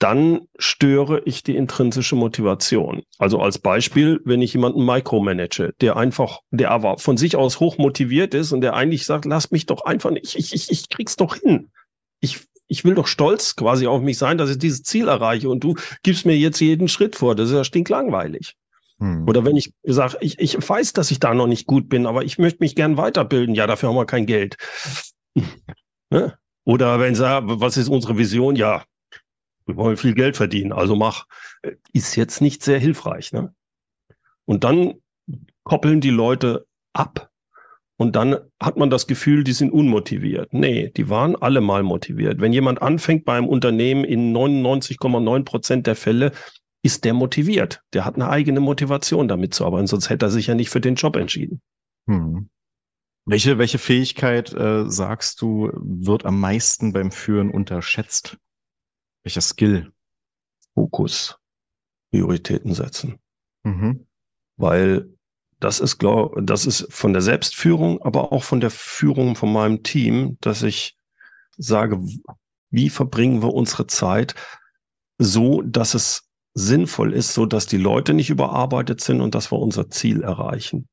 dann 0.00 0.48
störe 0.58 1.20
ich 1.26 1.42
die 1.42 1.54
intrinsische 1.54 2.16
Motivation. 2.16 3.02
Also 3.18 3.38
als 3.38 3.58
Beispiel, 3.58 4.20
wenn 4.24 4.40
ich 4.40 4.54
jemanden 4.54 4.84
micromanage, 4.84 5.74
der 5.82 5.96
einfach, 5.96 6.40
der 6.50 6.70
aber 6.70 6.96
von 6.96 7.18
sich 7.18 7.36
aus 7.36 7.60
hoch 7.60 7.76
motiviert 7.76 8.32
ist 8.32 8.52
und 8.52 8.62
der 8.62 8.72
eigentlich 8.72 9.04
sagt, 9.04 9.26
lass 9.26 9.50
mich 9.50 9.66
doch 9.66 9.84
einfach 9.84 10.10
nicht, 10.10 10.34
ich, 10.36 10.54
ich, 10.54 10.70
ich 10.70 10.88
krieg's 10.88 11.16
doch 11.16 11.36
hin. 11.36 11.70
Ich, 12.20 12.46
ich 12.66 12.82
will 12.84 12.94
doch 12.94 13.06
stolz 13.06 13.56
quasi 13.56 13.86
auf 13.86 14.00
mich 14.00 14.16
sein, 14.16 14.38
dass 14.38 14.48
ich 14.48 14.58
dieses 14.58 14.82
Ziel 14.84 15.06
erreiche 15.06 15.50
und 15.50 15.62
du 15.62 15.74
gibst 16.02 16.24
mir 16.24 16.36
jetzt 16.36 16.60
jeden 16.60 16.88
Schritt 16.88 17.14
vor. 17.14 17.34
Das 17.34 17.50
ist 17.50 17.54
ja 17.54 17.64
stinklangweilig. 17.64 18.56
Hm. 19.00 19.28
Oder 19.28 19.44
wenn 19.44 19.56
ich 19.56 19.74
sage, 19.82 20.16
ich, 20.22 20.38
ich 20.38 20.56
weiß, 20.66 20.94
dass 20.94 21.10
ich 21.10 21.20
da 21.20 21.34
noch 21.34 21.46
nicht 21.46 21.66
gut 21.66 21.90
bin, 21.90 22.06
aber 22.06 22.24
ich 22.24 22.38
möchte 22.38 22.62
mich 22.62 22.74
gern 22.74 22.96
weiterbilden. 22.96 23.54
Ja, 23.54 23.66
dafür 23.66 23.90
haben 23.90 23.96
wir 23.96 24.06
kein 24.06 24.26
Geld. 24.26 24.56
Ne? 26.12 26.36
Oder 26.64 26.98
wenn 26.98 27.14
sie 27.14 27.20
sagen, 27.20 27.60
was 27.60 27.76
ist 27.76 27.88
unsere 27.88 28.18
Vision? 28.18 28.56
Ja, 28.56 28.82
wir 29.70 29.84
wollen 29.84 29.96
viel 29.96 30.14
Geld 30.14 30.36
verdienen, 30.36 30.72
also 30.72 30.96
mach. 30.96 31.26
Ist 31.92 32.16
jetzt 32.16 32.40
nicht 32.40 32.62
sehr 32.62 32.78
hilfreich. 32.78 33.32
Ne? 33.32 33.54
Und 34.44 34.64
dann 34.64 34.94
koppeln 35.64 36.00
die 36.00 36.10
Leute 36.10 36.66
ab 36.92 37.30
und 38.00 38.16
dann 38.16 38.36
hat 38.58 38.78
man 38.78 38.88
das 38.88 39.06
Gefühl, 39.06 39.44
die 39.44 39.52
sind 39.52 39.72
unmotiviert. 39.72 40.54
Nee, 40.54 40.90
die 40.96 41.10
waren 41.10 41.36
alle 41.36 41.60
mal 41.60 41.82
motiviert. 41.82 42.40
Wenn 42.40 42.54
jemand 42.54 42.80
anfängt 42.80 43.26
bei 43.26 43.36
einem 43.36 43.46
Unternehmen 43.46 44.04
in 44.04 44.34
99,9 44.34 45.44
Prozent 45.44 45.86
der 45.86 45.96
Fälle, 45.96 46.32
ist 46.82 47.04
der 47.04 47.12
motiviert. 47.12 47.82
Der 47.92 48.06
hat 48.06 48.14
eine 48.14 48.30
eigene 48.30 48.60
Motivation 48.60 49.28
damit 49.28 49.52
zu 49.52 49.66
arbeiten, 49.66 49.86
sonst 49.86 50.08
hätte 50.08 50.24
er 50.24 50.30
sich 50.30 50.46
ja 50.46 50.54
nicht 50.54 50.70
für 50.70 50.80
den 50.80 50.94
Job 50.94 51.14
entschieden. 51.14 51.60
Hm. 52.06 52.48
Welche, 53.26 53.58
welche 53.58 53.76
Fähigkeit, 53.76 54.50
äh, 54.54 54.88
sagst 54.90 55.42
du, 55.42 55.70
wird 55.74 56.24
am 56.24 56.40
meisten 56.40 56.94
beim 56.94 57.10
Führen 57.10 57.50
unterschätzt? 57.50 58.38
Welcher 59.22 59.40
Skill? 59.40 59.92
Fokus. 60.74 61.38
Prioritäten 62.10 62.74
setzen. 62.74 63.18
Mhm. 63.62 64.06
Weil 64.56 65.14
das 65.60 65.80
ist, 65.80 65.98
glaub, 65.98 66.34
das 66.42 66.66
ist 66.66 66.86
von 66.90 67.12
der 67.12 67.22
Selbstführung, 67.22 68.02
aber 68.02 68.32
auch 68.32 68.42
von 68.42 68.60
der 68.60 68.70
Führung 68.70 69.36
von 69.36 69.52
meinem 69.52 69.82
Team, 69.82 70.38
dass 70.40 70.62
ich 70.62 70.96
sage, 71.56 72.02
wie 72.70 72.88
verbringen 72.88 73.42
wir 73.42 73.52
unsere 73.52 73.86
Zeit 73.86 74.34
so, 75.18 75.60
dass 75.62 75.94
es 75.94 76.30
sinnvoll 76.54 77.12
ist, 77.12 77.34
so 77.34 77.46
dass 77.46 77.66
die 77.66 77.76
Leute 77.76 78.14
nicht 78.14 78.30
überarbeitet 78.30 79.00
sind 79.00 79.20
und 79.20 79.34
dass 79.34 79.52
wir 79.52 79.58
unser 79.58 79.90
Ziel 79.90 80.22
erreichen. 80.22 80.88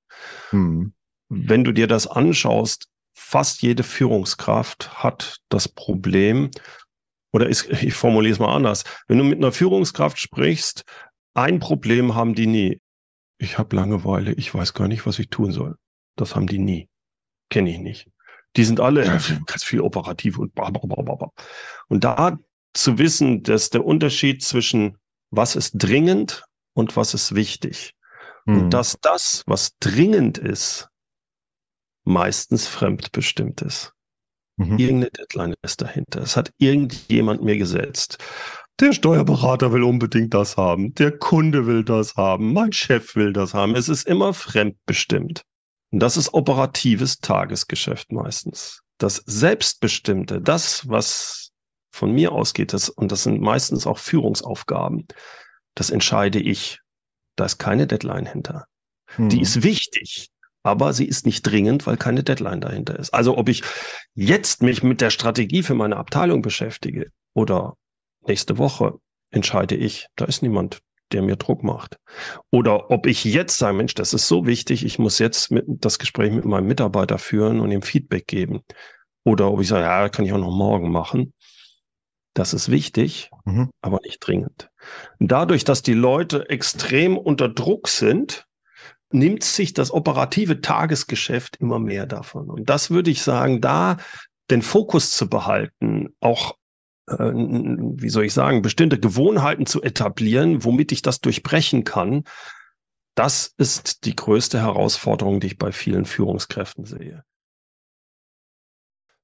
Mhm. 0.52 0.94
Wenn 1.30 1.64
du 1.64 1.72
dir 1.72 1.88
das 1.88 2.08
anschaust, 2.08 2.90
fast 3.14 3.62
jede 3.62 3.84
Führungskraft 3.84 5.04
hat 5.04 5.40
das 5.50 5.68
Problem, 5.68 6.52
oder 7.38 7.50
ich, 7.50 7.70
ich 7.70 7.94
formuliere 7.94 8.34
es 8.34 8.40
mal 8.40 8.54
anders. 8.54 8.84
Wenn 9.08 9.20
du 9.20 9.24
mit 9.24 9.38
einer 9.38 9.52
Führungskraft 9.52 10.20
sprichst, 10.20 10.86
ein 11.36 11.60
Problem 11.60 12.16
haben 12.16 12.34
die 12.34 12.48
nie. 12.48 12.82
Ich 13.38 13.60
habe 13.60 13.76
Langeweile, 13.76 14.34
ich 14.34 14.52
weiß 14.52 14.74
gar 14.74 14.88
nicht, 14.88 15.06
was 15.06 15.20
ich 15.20 15.30
tun 15.30 15.52
soll. 15.52 15.76
Das 16.16 16.36
haben 16.36 16.48
die 16.48 16.58
nie. 16.58 16.90
Kenne 17.52 17.70
ich 17.70 17.78
nicht. 17.78 18.10
Die 18.56 18.64
sind 18.64 18.80
alle 18.80 19.04
ganz 19.46 19.64
viel 19.64 19.82
operativ 19.82 20.40
und 20.40 20.56
blablabla. 20.56 21.30
Und 21.88 22.04
da 22.04 22.40
zu 22.74 22.98
wissen, 22.98 23.44
dass 23.44 23.70
der 23.70 23.86
Unterschied 23.86 24.44
zwischen 24.44 24.98
was 25.30 25.56
ist 25.56 25.74
dringend 25.76 26.44
und 26.74 26.98
was 26.98 27.14
ist 27.14 27.36
wichtig. 27.36 27.94
Mhm. 28.46 28.56
Und 28.56 28.62
hm. 28.64 28.70
dass 28.72 28.98
das, 29.00 29.44
was 29.46 29.78
dringend 29.80 30.40
ist, 30.40 30.90
meistens 32.04 32.68
fremdbestimmt 32.68 33.62
ist. 33.62 33.94
Mhm. 34.58 34.78
Irgendeine 34.78 35.12
Deadline 35.12 35.56
ist 35.62 35.82
dahinter. 35.82 36.22
Es 36.22 36.36
hat 36.36 36.52
irgendjemand 36.58 37.44
mir 37.44 37.58
gesetzt. 37.58 38.18
Der 38.80 38.94
Steuerberater 38.94 39.72
will 39.72 39.84
unbedingt 39.84 40.34
das 40.34 40.58
haben. 40.58 40.94
Der 40.96 41.18
Kunde 41.18 41.66
will 41.66 41.84
das 41.84 42.16
haben. 42.16 42.54
Mein 42.54 42.74
Chef 42.74 43.16
will 43.16 43.34
das 43.34 43.54
haben. 43.54 43.76
Es 43.76 43.90
ist 43.90 44.08
immer 44.08 44.34
fremdbestimmt. 44.34 45.44
Und 45.92 46.00
das 46.00 46.18
ist 46.18 46.34
operatives 46.34 47.20
Tagesgeschäft 47.20 48.12
meistens. 48.12 48.82
Das 48.98 49.24
Selbstbestimmte, 49.26 50.42
das, 50.42 50.88
was 50.90 51.52
von 51.92 52.12
mir 52.12 52.32
ausgeht, 52.32 52.74
das, 52.74 52.90
und 52.90 53.12
das 53.12 53.24
sind 53.24 53.42
meistens 53.42 53.88
auch 53.88 53.98
Führungsaufgaben, 53.98 55.08
das 55.76 55.90
entscheide 55.90 56.40
ich. 56.40 56.80
Da 57.36 57.46
ist 57.46 57.60
keine 57.60 57.86
Deadline 57.86 58.26
hinter. 58.26 58.66
Mhm. 59.18 59.30
Die 59.30 59.42
ist 59.42 59.64
wichtig 59.64 60.30
aber 60.68 60.92
sie 60.92 61.06
ist 61.06 61.26
nicht 61.26 61.44
dringend, 61.44 61.88
weil 61.88 61.96
keine 61.96 62.24
Deadline 62.24 62.60
dahinter 62.60 63.00
ist. 63.00 63.14
Also 63.14 63.38
ob 63.38 63.48
ich 63.48 63.64
jetzt 64.16 64.62
mich 64.62 64.84
mit 64.84 65.00
der 65.00 65.12
Strategie 65.12 65.64
für 65.64 65.76
meine 65.76 65.96
Abteilung 65.96 66.42
beschäftige 66.42 67.10
oder 67.34 67.76
nächste 68.28 68.58
Woche, 68.58 69.00
entscheide 69.32 69.76
ich. 69.76 70.08
Da 70.18 70.26
ist 70.26 70.42
niemand, 70.42 70.82
der 71.14 71.22
mir 71.22 71.38
Druck 71.38 71.64
macht. 71.64 72.00
Oder 72.52 72.92
ob 72.92 73.06
ich 73.06 73.24
jetzt 73.24 73.58
sage, 73.58 73.78
Mensch, 73.78 73.94
das 73.94 74.14
ist 74.14 74.28
so 74.28 74.46
wichtig, 74.46 74.84
ich 74.84 75.00
muss 75.00 75.20
jetzt 75.20 75.52
mit, 75.52 75.64
das 75.68 76.00
Gespräch 76.00 76.34
mit 76.34 76.44
meinem 76.44 76.68
Mitarbeiter 76.68 77.18
führen 77.18 77.62
und 77.62 77.72
ihm 77.72 77.82
Feedback 77.82 78.28
geben. 78.28 78.60
Oder 79.24 79.50
ob 79.50 79.62
ich 79.62 79.70
sage, 79.70 79.84
ja, 79.84 80.10
kann 80.10 80.26
ich 80.26 80.34
auch 80.34 80.38
noch 80.38 80.52
morgen 80.52 80.92
machen. 80.92 81.34
Das 82.34 82.54
ist 82.54 82.70
wichtig, 82.70 83.32
mhm. 83.46 83.70
aber 83.82 84.00
nicht 84.04 84.20
dringend. 84.20 84.70
Dadurch, 85.18 85.64
dass 85.64 85.82
die 85.82 85.94
Leute 85.94 86.50
extrem 86.50 87.18
unter 87.18 87.48
Druck 87.48 87.88
sind, 87.88 88.47
nimmt 89.12 89.44
sich 89.44 89.74
das 89.74 89.92
operative 89.92 90.62
Tagesgeschäft 90.62 91.58
immer 91.58 91.80
mehr 91.80 92.06
davon. 92.06 92.50
Und 92.50 92.70
das 92.70 92.90
würde 92.90 93.12
ich 93.12 93.22
sagen, 93.22 93.62
da 93.62 93.98
den 94.50 94.62
Fokus 94.62 95.12
zu 95.12 95.30
behalten, 95.30 96.16
auch 96.20 96.56
äh, 97.08 97.32
wie 97.32 98.10
soll 98.10 98.26
ich 98.26 98.34
sagen, 98.34 98.62
bestimmte 98.62 99.00
Gewohnheiten 99.00 99.66
zu 99.66 99.82
etablieren, 99.82 100.64
womit 100.64 100.92
ich 100.92 101.02
das 101.02 101.22
durchbrechen 101.22 101.84
kann, 101.84 102.24
das 103.16 103.54
ist 103.58 104.06
die 104.06 104.16
größte 104.16 104.60
Herausforderung, 104.60 105.40
die 105.40 105.48
ich 105.48 105.58
bei 105.58 105.72
vielen 105.72 106.06
Führungskräften 106.06 106.86
sehe. 106.86 107.24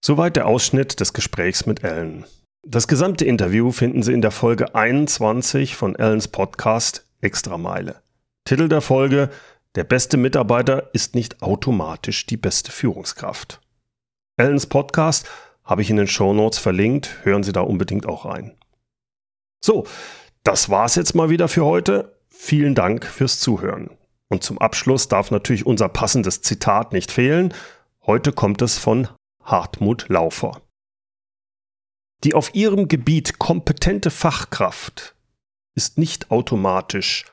Soweit 0.04 0.36
der 0.36 0.48
Ausschnitt 0.48 1.00
des 1.00 1.14
Gesprächs 1.14 1.66
mit 1.66 1.84
Ellen. 1.84 2.26
Das 2.66 2.88
gesamte 2.88 3.26
Interview 3.26 3.72
finden 3.72 4.04
Sie 4.04 4.14
in 4.14 4.22
der 4.22 4.32
Folge 4.32 4.74
21 4.74 5.76
von 5.76 5.96
Ellens 5.96 6.28
Podcast 6.28 7.06
Extrameile. 7.22 8.02
Titel 8.46 8.68
der 8.68 8.82
Folge 8.82 9.30
der 9.76 9.84
beste 9.84 10.18
Mitarbeiter 10.18 10.94
ist 10.94 11.16
nicht 11.16 11.42
automatisch 11.42 12.26
die 12.26 12.38
beste 12.38 12.72
Führungskraft. 12.72 13.60
Ellens 14.38 14.68
Podcast 14.68 15.28
habe 15.64 15.82
ich 15.82 15.90
in 15.90 15.98
den 15.98 16.08
Show 16.08 16.34
Notes 16.34 16.60
verlinkt. 16.60 17.24
Hören 17.24 17.44
Sie 17.44 17.54
da 17.54 17.62
unbedingt 17.62 18.06
auch 18.06 18.26
rein. 18.26 18.56
So, 19.64 19.86
das 20.44 20.70
war's 20.70 20.96
jetzt 20.96 21.16
mal 21.16 21.30
wieder 21.30 21.48
für 21.48 21.66
heute. 21.66 22.20
Vielen 22.30 22.76
Dank 22.76 23.06
fürs 23.06 23.40
Zuhören. 23.40 23.90
Und 24.30 24.44
zum 24.44 24.58
Abschluss 24.58 25.08
darf 25.08 25.32
natürlich 25.32 25.66
unser 25.66 25.90
passendes 25.90 26.42
Zitat 26.42 26.92
nicht 26.92 27.12
fehlen. 27.12 27.54
Heute 28.06 28.34
kommt 28.34 28.62
es 28.62 28.78
von 28.78 29.08
Hartmut 29.44 30.10
Laufer. 30.10 30.62
Die 32.24 32.34
auf 32.34 32.54
ihrem 32.56 32.88
Gebiet 32.88 33.40
kompetente 33.40 34.10
Fachkraft 34.10 35.16
ist 35.76 35.98
nicht 35.98 36.32
automatisch 36.32 37.33